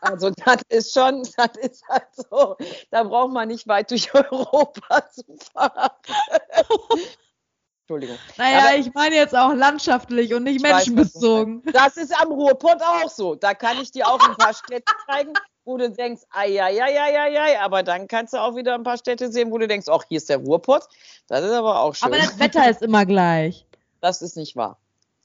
Also 0.00 0.30
das 0.30 0.62
ist 0.68 0.94
schon, 0.94 1.24
das 1.36 1.50
ist 1.60 1.82
halt 1.88 2.06
so. 2.14 2.56
Da 2.92 3.02
braucht 3.02 3.32
man 3.32 3.48
nicht 3.48 3.66
weit 3.66 3.90
durch 3.90 4.14
Europa 4.14 5.10
zu 5.10 5.24
fahren. 5.52 5.90
Entschuldigung. 7.82 8.18
Naja, 8.36 8.58
Aber- 8.58 8.76
ich 8.76 8.94
meine 8.94 9.16
jetzt 9.16 9.36
auch 9.36 9.52
landschaftlich 9.52 10.32
und 10.32 10.44
nicht 10.44 10.58
Ich 10.58 10.62
weiß, 10.62 10.86
menschenbezogen. 10.86 11.62
Das 11.72 11.96
ist 11.96 12.14
am 12.20 12.30
Ruhrpott 12.30 12.80
auch 12.82 13.08
so. 13.10 13.34
Da 13.34 13.54
kann 13.54 13.80
ich 13.80 13.90
dir 13.90 14.06
auch 14.06 14.20
ein 14.20 14.36
paar 14.36 14.54
Städte 14.54 14.92
zeigen, 15.10 15.32
wo 15.68 15.76
du 15.76 15.90
denkst, 15.90 16.22
ai, 16.30 16.60
ai, 16.60 16.82
ai, 16.82 16.98
ai, 16.98 17.40
ai, 17.40 17.60
aber 17.60 17.82
dann 17.82 18.08
kannst 18.08 18.32
du 18.32 18.38
auch 18.38 18.56
wieder 18.56 18.74
ein 18.74 18.82
paar 18.82 18.96
Städte 18.96 19.30
sehen, 19.30 19.52
wo 19.52 19.58
du 19.58 19.68
denkst, 19.68 19.86
ach, 19.88 20.02
hier 20.08 20.16
ist 20.16 20.30
der 20.30 20.38
Ruhrpott. 20.38 20.88
Das 21.28 21.44
ist 21.44 21.52
aber 21.52 21.80
auch 21.80 21.94
schön. 21.94 22.08
Aber 22.08 22.16
das 22.16 22.38
Wetter 22.38 22.68
ist 22.68 22.80
immer 22.82 23.04
gleich. 23.04 23.66
das 24.00 24.22
ist 24.22 24.36
nicht 24.36 24.56
wahr. 24.56 24.78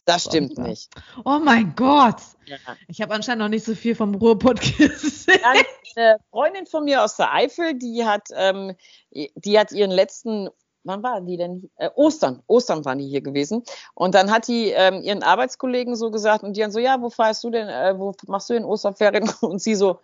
Das 0.06 0.25
stimmt 0.25 0.56
Sonntag. 0.56 0.67
nicht. 0.67 0.89
Oh 1.23 1.39
mein 1.41 1.73
Gott. 1.77 2.17
Ja. 2.45 2.58
Ich 2.89 3.01
habe 3.01 3.13
anscheinend 3.13 3.41
noch 3.41 3.47
nicht 3.47 3.63
so 3.63 3.73
viel 3.73 3.95
vom 3.95 4.15
Ruhrpott 4.15 4.60
gesehen. 4.77 5.39
Dann 5.41 5.63
eine 5.95 6.17
Freundin 6.29 6.65
von 6.65 6.84
mir 6.84 7.03
aus 7.03 7.15
der 7.15 7.34
Eifel, 7.34 7.75
die 7.75 8.03
hat, 8.03 8.27
ähm, 8.36 8.75
die 9.12 9.58
hat 9.58 9.71
ihren 9.71 9.91
letzten, 9.91 10.49
wann 10.84 11.03
war 11.03 11.21
die 11.21 11.38
denn? 11.38 11.69
Äh, 11.77 11.89
Ostern, 11.95 12.43
Ostern 12.47 12.84
waren 12.84 12.97
die 12.97 13.08
hier 13.08 13.21
gewesen. 13.21 13.63
Und 13.93 14.13
dann 14.13 14.29
hat 14.29 14.49
die 14.49 14.71
ähm, 14.71 15.01
ihren 15.03 15.23
Arbeitskollegen 15.23 15.95
so 15.95 16.12
gesagt 16.12 16.43
und 16.43 16.58
die 16.58 16.62
dann 16.62 16.71
so, 16.71 16.79
ja, 16.79 17.01
wo 17.01 17.10
fahrst 17.10 17.45
du 17.45 17.49
denn, 17.49 17.69
äh, 17.69 17.97
wo 17.97 18.13
machst 18.27 18.49
du 18.49 18.56
denn 18.56 18.65
Osterferien? 18.65 19.32
Und 19.39 19.62
sie 19.62 19.75
so, 19.75 19.99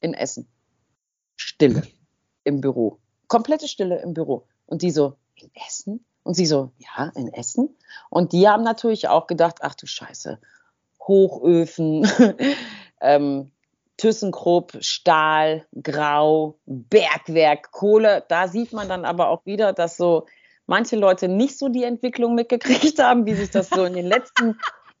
in 0.00 0.14
Essen. 0.14 0.48
Stille 1.36 1.82
im 2.44 2.60
Büro. 2.60 2.98
Komplette 3.26 3.68
Stille 3.68 4.00
im 4.02 4.14
Büro. 4.14 4.46
Und 4.66 4.82
die 4.82 4.90
so, 4.90 5.16
in 5.34 5.50
Essen? 5.66 6.04
Und 6.22 6.34
sie 6.34 6.46
so, 6.46 6.72
ja, 6.78 7.10
in 7.14 7.32
Essen. 7.32 7.76
Und 8.10 8.32
die 8.32 8.48
haben 8.48 8.62
natürlich 8.62 9.08
auch 9.08 9.26
gedacht, 9.26 9.58
ach 9.62 9.74
du 9.74 9.86
Scheiße, 9.86 10.38
Hochöfen, 11.00 12.06
ähm, 13.00 13.50
ThyssenKrupp, 13.96 14.78
Stahl, 14.80 15.66
Grau, 15.82 16.58
Bergwerk, 16.66 17.72
Kohle. 17.72 18.24
Da 18.28 18.48
sieht 18.48 18.72
man 18.72 18.88
dann 18.88 19.04
aber 19.04 19.28
auch 19.28 19.44
wieder, 19.46 19.72
dass 19.72 19.96
so 19.96 20.26
manche 20.66 20.96
Leute 20.96 21.28
nicht 21.28 21.58
so 21.58 21.68
die 21.68 21.84
Entwicklung 21.84 22.34
mitgekriegt 22.34 22.98
haben, 23.02 23.26
wie 23.26 23.34
sich 23.34 23.50
das 23.50 23.70
so 23.70 23.84
in 23.84 23.94
den 23.94 24.06
letzten 24.06 24.58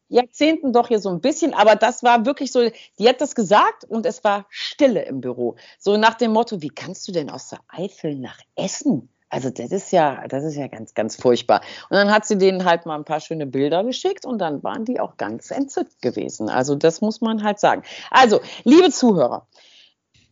Jahrzehnten 0.08 0.72
doch 0.72 0.88
hier 0.88 1.00
so 1.00 1.10
ein 1.10 1.20
bisschen, 1.20 1.54
aber 1.54 1.76
das 1.76 2.02
war 2.02 2.26
wirklich 2.26 2.52
so, 2.52 2.70
die 2.98 3.08
hat 3.08 3.20
das 3.20 3.34
gesagt 3.34 3.84
und 3.84 4.06
es 4.06 4.24
war 4.24 4.46
Stille 4.48 5.02
im 5.04 5.20
Büro. 5.20 5.56
So 5.78 5.96
nach 5.96 6.14
dem 6.14 6.32
Motto, 6.32 6.62
wie 6.62 6.70
kannst 6.70 7.06
du 7.08 7.12
denn 7.12 7.30
aus 7.30 7.48
der 7.48 7.60
Eifel 7.68 8.16
nach 8.16 8.38
Essen? 8.56 9.08
Also 9.30 9.50
das 9.50 9.72
ist 9.72 9.92
ja, 9.92 10.26
das 10.26 10.44
ist 10.44 10.56
ja 10.56 10.68
ganz, 10.68 10.94
ganz 10.94 11.16
furchtbar. 11.16 11.60
Und 11.90 11.96
dann 11.96 12.10
hat 12.10 12.26
sie 12.26 12.38
denen 12.38 12.64
halt 12.64 12.86
mal 12.86 12.96
ein 12.96 13.04
paar 13.04 13.20
schöne 13.20 13.46
Bilder 13.46 13.84
geschickt 13.84 14.24
und 14.24 14.38
dann 14.38 14.62
waren 14.62 14.84
die 14.84 15.00
auch 15.00 15.16
ganz 15.18 15.50
entzückt 15.50 16.00
gewesen. 16.00 16.48
Also 16.48 16.74
das 16.74 17.00
muss 17.00 17.20
man 17.20 17.42
halt 17.42 17.60
sagen. 17.60 17.82
Also, 18.10 18.40
liebe 18.64 18.90
Zuhörer, 18.90 19.46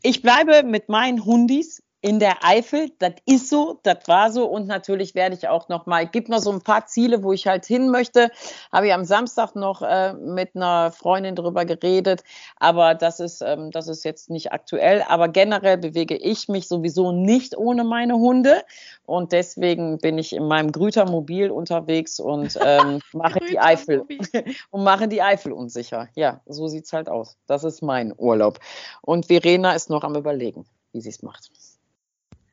ich 0.03 0.23
bleibe 0.23 0.63
mit 0.63 0.89
meinen 0.89 1.25
Hundis 1.25 1.83
in 2.07 2.21
der 2.21 2.45
Eifel. 2.45 2.93
Das 3.01 3.15
ist 3.27 3.51
so, 3.51 3.81
das 3.83 4.07
war 4.07 4.31
so. 4.31 4.47
Und 4.47 4.69
natürlich 4.69 5.17
werde 5.17 5.35
ich 5.35 5.49
auch 5.49 5.69
noch 5.69 5.87
mal, 5.87 6.07
gibt 6.07 6.29
noch 6.29 6.39
so 6.39 6.53
ein 6.53 6.61
paar 6.61 6.87
Ziele, 6.87 7.25
wo 7.25 7.33
ich 7.33 7.49
halt 7.49 7.67
hin 7.67 7.91
möchte. 7.91 8.31
Habe 8.71 8.87
ich 8.87 8.95
am 8.95 9.05
Samstag 9.05 9.57
noch 9.57 9.83
äh, 9.83 10.13
mit 10.13 10.55
einer 10.55 10.93
Freundin 10.93 11.35
drüber 11.35 11.65
geredet. 11.65 12.23
Aber 12.61 12.95
das 12.95 13.19
ist, 13.19 13.43
ähm, 13.43 13.73
das 13.73 13.89
ist 13.89 14.05
jetzt 14.05 14.31
nicht 14.31 14.53
aktuell. 14.53 15.05
Aber 15.09 15.27
generell 15.27 15.79
bewege 15.79 16.17
ich 16.17 16.49
mich 16.49 16.69
sowieso 16.69 17.11
nicht 17.11 17.59
ohne 17.59 17.83
meine 17.83 18.15
Hunde. 18.15 18.63
Und 19.05 19.33
deswegen 19.33 19.99
bin 19.99 20.17
ich 20.17 20.33
in 20.33 20.47
meinem 20.47 20.71
Grütermobil 20.71 21.51
unterwegs 21.51 22.21
und 22.21 22.57
ähm, 22.65 23.01
mache 23.15 23.41
die 23.41 23.59
Eifel 23.59 24.05
und 24.71 24.85
mache 24.85 25.09
die 25.09 25.23
Eifel 25.23 25.51
unsicher. 25.51 26.07
Ja, 26.15 26.41
so 26.47 26.69
sieht's 26.69 26.93
halt 26.93 27.09
aus. 27.09 27.37
Das 27.49 27.65
ist 27.65 27.83
mein 27.83 28.15
Urlaub. 28.17 28.61
Und 29.03 29.27
Verena 29.27 29.73
ist 29.73 29.91
noch 29.91 30.05
am 30.05 30.15
überlegen, 30.15 30.67
wie 30.93 31.01
sie 31.01 31.11
es 31.11 31.25
macht. 31.25 31.51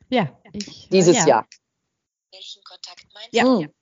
Ja, 0.09 0.29
ich, 0.51 0.89
Dieses 0.89 1.17
ja. 1.19 1.25
Jahr. 1.27 1.47
Welchen 2.31 2.63
Kontakt 2.63 3.05
meinst 3.13 3.33
Ja. 3.33 3.43
du? 3.43 3.59
Hm. 3.63 3.73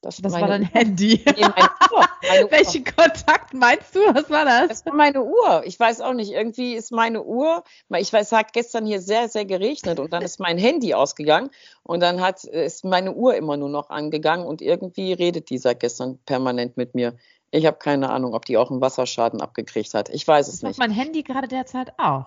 Das, 0.00 0.18
Das 0.18 0.32
war 0.34 0.46
dein. 0.46 0.64
Handy. 0.64 1.22
Nee, 1.24 1.32
meine 1.40 1.70
Uhr. 1.92 2.04
Meine 2.28 2.44
Uhr. 2.44 2.50
Welchen 2.50 2.84
Kontakt 2.84 3.54
meinst 3.54 3.94
du? 3.94 4.00
Was 4.14 4.28
war 4.30 4.44
das? 4.44 4.68
Das 4.68 4.86
war 4.86 4.94
meine 4.94 5.22
Uhr. 5.22 5.62
Ich 5.66 5.78
weiß 5.80 6.00
auch 6.02 6.12
nicht. 6.14 6.30
Irgendwie 6.30 6.74
ist 6.74 6.90
meine 6.92 7.22
Uhr, 7.22 7.62
ich 7.96 8.12
weiß, 8.12 8.26
es 8.28 8.32
hat 8.32 8.52
gestern 8.54 8.84
hier 8.86 9.00
sehr, 9.00 9.28
sehr 9.28 9.44
geregnet 9.44 9.98
und 10.00 10.12
dann 10.12 10.22
ist 10.22 10.40
mein 10.40 10.56
Handy 10.58 10.92
ausgegangen 10.94 11.50
und 11.84 12.00
dann 12.00 12.20
hat, 12.22 12.44
ist 12.44 12.84
meine 12.84 13.12
Uhr 13.12 13.34
immer 13.34 13.56
nur 13.58 13.68
noch 13.70 13.88
angegangen 13.90 14.46
und 14.46 14.60
irgendwie 14.62 15.12
redet 15.12 15.48
die 15.50 15.58
seit 15.58 15.80
gestern 15.80 16.18
permanent 16.26 16.76
mit 16.78 16.94
mir. 16.94 17.14
Ich 17.50 17.64
habe 17.66 17.78
keine 17.78 18.10
Ahnung, 18.10 18.34
ob 18.34 18.44
die 18.46 18.56
auch 18.58 18.70
einen 18.70 18.80
Wasserschaden 18.80 19.40
abgekriegt 19.40 19.92
hat. 19.94 20.08
Ich 20.08 20.26
weiß 20.26 20.48
es 20.48 20.54
Das 20.56 20.62
macht 20.62 20.70
nicht. 20.70 20.78
mein 20.78 20.90
Handy 20.90 21.22
gerade 21.22 21.46
derzeit 21.48 21.92
auch. 21.98 22.26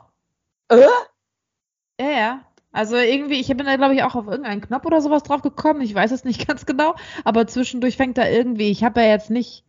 Äh? 0.69 0.81
Ja, 1.99 2.09
ja. 2.09 2.45
Also 2.71 2.95
irgendwie, 2.97 3.39
ich 3.39 3.47
bin 3.47 3.65
da 3.65 3.75
glaube 3.75 3.95
ich 3.95 4.03
auch 4.03 4.15
auf 4.15 4.27
irgendeinen 4.27 4.61
Knopf 4.61 4.85
oder 4.85 5.01
sowas 5.01 5.23
drauf 5.23 5.41
gekommen. 5.41 5.81
Ich 5.81 5.95
weiß 5.95 6.11
es 6.11 6.23
nicht 6.23 6.47
ganz 6.47 6.65
genau, 6.65 6.95
aber 7.23 7.47
zwischendurch 7.47 7.97
fängt 7.97 8.17
da 8.17 8.27
irgendwie, 8.27 8.69
ich 8.69 8.83
habe 8.83 9.01
ja 9.01 9.07
jetzt 9.07 9.29
nicht, 9.29 9.63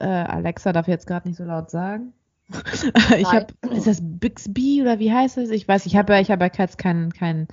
äh, 0.00 0.06
Alexa 0.06 0.72
darf 0.72 0.88
jetzt 0.88 1.06
gerade 1.06 1.28
nicht 1.28 1.36
so 1.36 1.44
laut 1.44 1.70
sagen. 1.70 2.12
ich 3.16 3.32
habe, 3.32 3.46
ist 3.70 3.86
das 3.86 4.00
Bixby 4.02 4.82
oder 4.82 4.98
wie 4.98 5.12
heißt 5.12 5.38
es? 5.38 5.50
Ich 5.50 5.66
weiß, 5.66 5.86
ich 5.86 5.96
habe 5.96 6.12
ja, 6.12 6.20
ich 6.20 6.30
habe 6.30 6.44
ja 6.44 6.50
jetzt 6.56 6.76
keinen 6.76 7.12
kein 7.12 7.48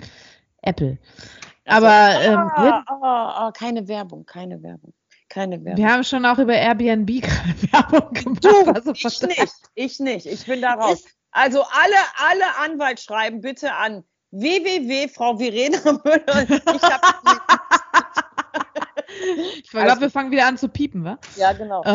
Apple. 0.60 0.98
Also, 1.64 1.86
Aber 1.86 2.24
ähm, 2.24 2.38
ah, 2.38 2.84
ah, 2.86 3.46
ah, 3.46 3.52
keine 3.52 3.86
Werbung, 3.88 4.26
keine 4.26 4.62
Werbung, 4.62 4.92
keine 5.28 5.64
Werbung. 5.64 5.82
wir 5.82 5.90
haben 5.90 6.04
schon 6.04 6.26
auch 6.26 6.38
über 6.38 6.54
Airbnb 6.54 7.08
Werbung 7.72 8.12
gemacht. 8.12 8.44
Du, 8.44 8.70
also 8.70 8.92
ich 8.92 9.22
nicht, 9.22 9.52
ich 9.74 10.00
nicht, 10.00 10.26
ich 10.26 10.46
bin 10.46 10.60
da 10.60 10.74
raus. 10.74 11.04
Also 11.30 11.62
alle, 11.62 12.28
alle 12.28 12.72
Anwaltsschreiben 12.72 13.40
bitte 13.40 13.74
an 13.74 14.04
www. 14.32 15.08
Frau 15.08 15.36
Verena 15.36 15.78
Müller. 16.04 16.50
Ich 16.50 16.82
hab, 16.82 17.22
Ich 19.62 19.70
glaube, 19.70 19.90
Also- 19.90 20.00
wir 20.00 20.10
fangen 20.10 20.30
wieder 20.30 20.46
an 20.46 20.56
zu 20.56 20.68
piepen, 20.68 21.04
wa? 21.04 21.18
ja, 21.36 21.52
genau. 21.52 21.82
Äh, 21.84 21.90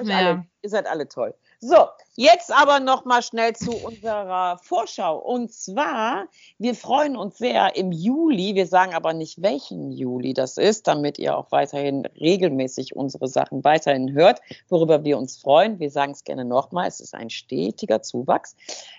euch 0.00 0.08
ja. 0.08 0.16
alle. 0.16 0.46
Ihr 0.62 0.70
seid 0.70 0.86
alle 0.86 1.08
toll. 1.08 1.34
So, 1.64 1.86
jetzt 2.16 2.52
aber 2.52 2.80
noch 2.80 3.04
mal 3.04 3.22
schnell 3.22 3.54
zu 3.54 3.70
unserer 3.70 4.58
Vorschau. 4.64 5.16
Und 5.16 5.52
zwar, 5.52 6.26
wir 6.58 6.74
freuen 6.74 7.16
uns 7.16 7.38
sehr 7.38 7.76
im 7.76 7.92
Juli, 7.92 8.56
wir 8.56 8.66
sagen 8.66 8.94
aber 8.94 9.12
nicht, 9.12 9.42
welchen 9.42 9.92
Juli 9.92 10.34
das 10.34 10.56
ist, 10.56 10.88
damit 10.88 11.20
ihr 11.20 11.38
auch 11.38 11.52
weiterhin 11.52 12.04
regelmäßig 12.18 12.96
unsere 12.96 13.28
Sachen 13.28 13.62
weiterhin 13.62 14.12
hört, 14.12 14.40
worüber 14.68 15.04
wir 15.04 15.16
uns 15.16 15.36
freuen. 15.36 15.78
Wir 15.78 15.92
sagen 15.92 16.10
es 16.10 16.24
gerne 16.24 16.44
nochmal, 16.44 16.88
es 16.88 16.98
ist 16.98 17.14
ein 17.14 17.30
stetiger 17.30 18.02
Zuwachs. 18.02 18.56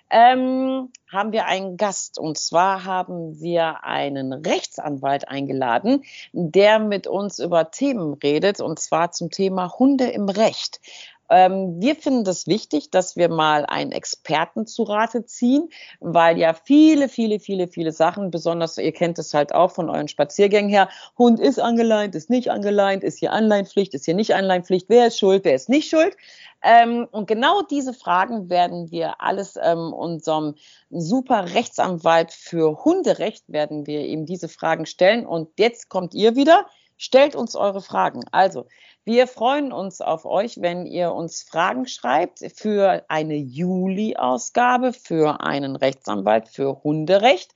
Ähm, 0.10 0.90
haben 1.12 1.32
wir 1.32 1.46
einen 1.46 1.76
Gast 1.76 2.20
und 2.20 2.38
zwar 2.38 2.86
haben 2.86 3.40
wir 3.40 3.84
einen 3.84 4.32
Rechtsanwalt 4.32 5.28
eingeladen, 5.28 6.04
der 6.32 6.80
mit 6.80 7.08
uns 7.08 7.40
über 7.40 7.72
Themen 7.72 8.14
redet 8.14 8.62
und 8.62 8.80
zwar 8.80 9.12
zum 9.12 9.32
Thema 9.32 9.74
Hunde 9.78 10.06
im 10.06 10.30
Recht. 10.30 10.80
Ähm, 11.30 11.82
wir 11.82 11.96
finden 11.96 12.24
das 12.24 12.48
wichtig, 12.48 12.92
dass 12.92 13.16
wir 13.16 13.30
mal 13.30 13.66
einen 13.66 13.92
Experten 13.92 14.66
zu 14.66 14.84
Rate 14.84 15.26
ziehen, 15.26 15.70
weil 16.00 16.38
ja 16.38 16.54
viele, 16.54 17.10
viele, 17.10 17.40
viele, 17.40 17.68
viele 17.68 17.92
Sachen, 17.92 18.32
besonders 18.32 18.78
ihr 18.78 18.92
kennt 18.92 19.20
es 19.20 19.34
halt 19.34 19.54
auch 19.54 19.72
von 19.72 19.90
euren 19.90 20.08
Spaziergängen 20.08 20.70
her, 20.70 20.90
Hund 21.18 21.40
ist 21.40 21.60
angeleint, 21.60 22.16
ist 22.16 22.30
nicht 22.30 22.52
angeleint, 22.52 23.04
ist 23.04 23.20
hier 23.20 23.32
Anleihenpflicht, 23.32 23.94
ist 23.94 24.06
hier 24.06 24.16
nicht 24.16 24.36
Anleihenpflicht, 24.36 24.90
wer 24.90 25.08
ist 25.08 25.20
schuld, 25.20 25.46
wer 25.46 25.56
ist 25.56 25.70
nicht 25.70 25.90
schuld. 25.90 26.16
Ähm, 26.64 27.08
und 27.12 27.28
genau 27.28 27.62
diese 27.62 27.94
Fragen 27.94 28.50
werden 28.50 28.90
wir 28.90 29.22
alles 29.22 29.60
ähm, 29.62 29.92
unserem 29.92 30.56
super 30.90 31.54
Rechtsanwalt 31.54 32.32
für 32.32 32.86
Hunderecht 32.86 33.44
werden 33.48 33.86
wir 33.86 34.06
ihm 34.06 34.26
diese 34.26 34.48
Fragen 34.48 34.86
stellen. 34.86 35.26
Und 35.26 35.50
jetzt 35.60 35.90
kommt 35.90 36.14
ihr 36.14 36.36
wieder. 36.36 36.66
Stellt 36.96 37.36
uns 37.36 37.56
eure 37.56 37.82
Fragen. 37.82 38.24
Also, 38.32 38.66
wir 39.06 39.28
freuen 39.28 39.74
uns 39.74 40.00
auf 40.00 40.24
euch, 40.26 40.62
wenn 40.62 40.86
ihr 40.86 41.12
uns 41.12 41.44
Fragen 41.44 41.88
schreibt 41.88 42.40
für 42.56 43.04
eine 43.10 43.36
Juli-Ausgabe, 43.36 44.94
für 44.94 45.42
einen 45.42 45.76
Rechtsanwalt 45.76 46.48
für 46.48 46.82
Hunderecht. 46.84 47.52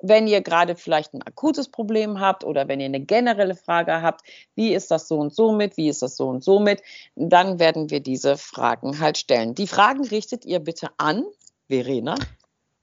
Wenn 0.00 0.28
ihr 0.28 0.42
gerade 0.42 0.76
vielleicht 0.76 1.12
ein 1.14 1.22
akutes 1.22 1.68
Problem 1.68 2.20
habt 2.20 2.44
oder 2.44 2.68
wenn 2.68 2.78
ihr 2.78 2.86
eine 2.86 3.00
generelle 3.00 3.56
Frage 3.56 4.00
habt, 4.02 4.20
wie 4.54 4.72
ist 4.74 4.92
das 4.92 5.08
so 5.08 5.18
und 5.18 5.34
so 5.34 5.50
mit, 5.52 5.76
wie 5.76 5.88
ist 5.88 6.02
das 6.02 6.16
so 6.16 6.28
und 6.28 6.44
so 6.44 6.60
mit, 6.60 6.82
dann 7.16 7.58
werden 7.58 7.90
wir 7.90 7.98
diese 8.00 8.36
Fragen 8.36 9.00
halt 9.00 9.18
stellen. 9.18 9.56
Die 9.56 9.66
Fragen 9.66 10.04
richtet 10.04 10.44
ihr 10.44 10.60
bitte 10.60 10.90
an 10.98 11.24
Verena. 11.68 12.14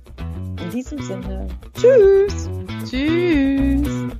In 0.62 0.70
diesem 0.70 1.02
Sinne. 1.02 1.48
Tschüss. 1.74 2.48
Tschüss. 2.88 4.12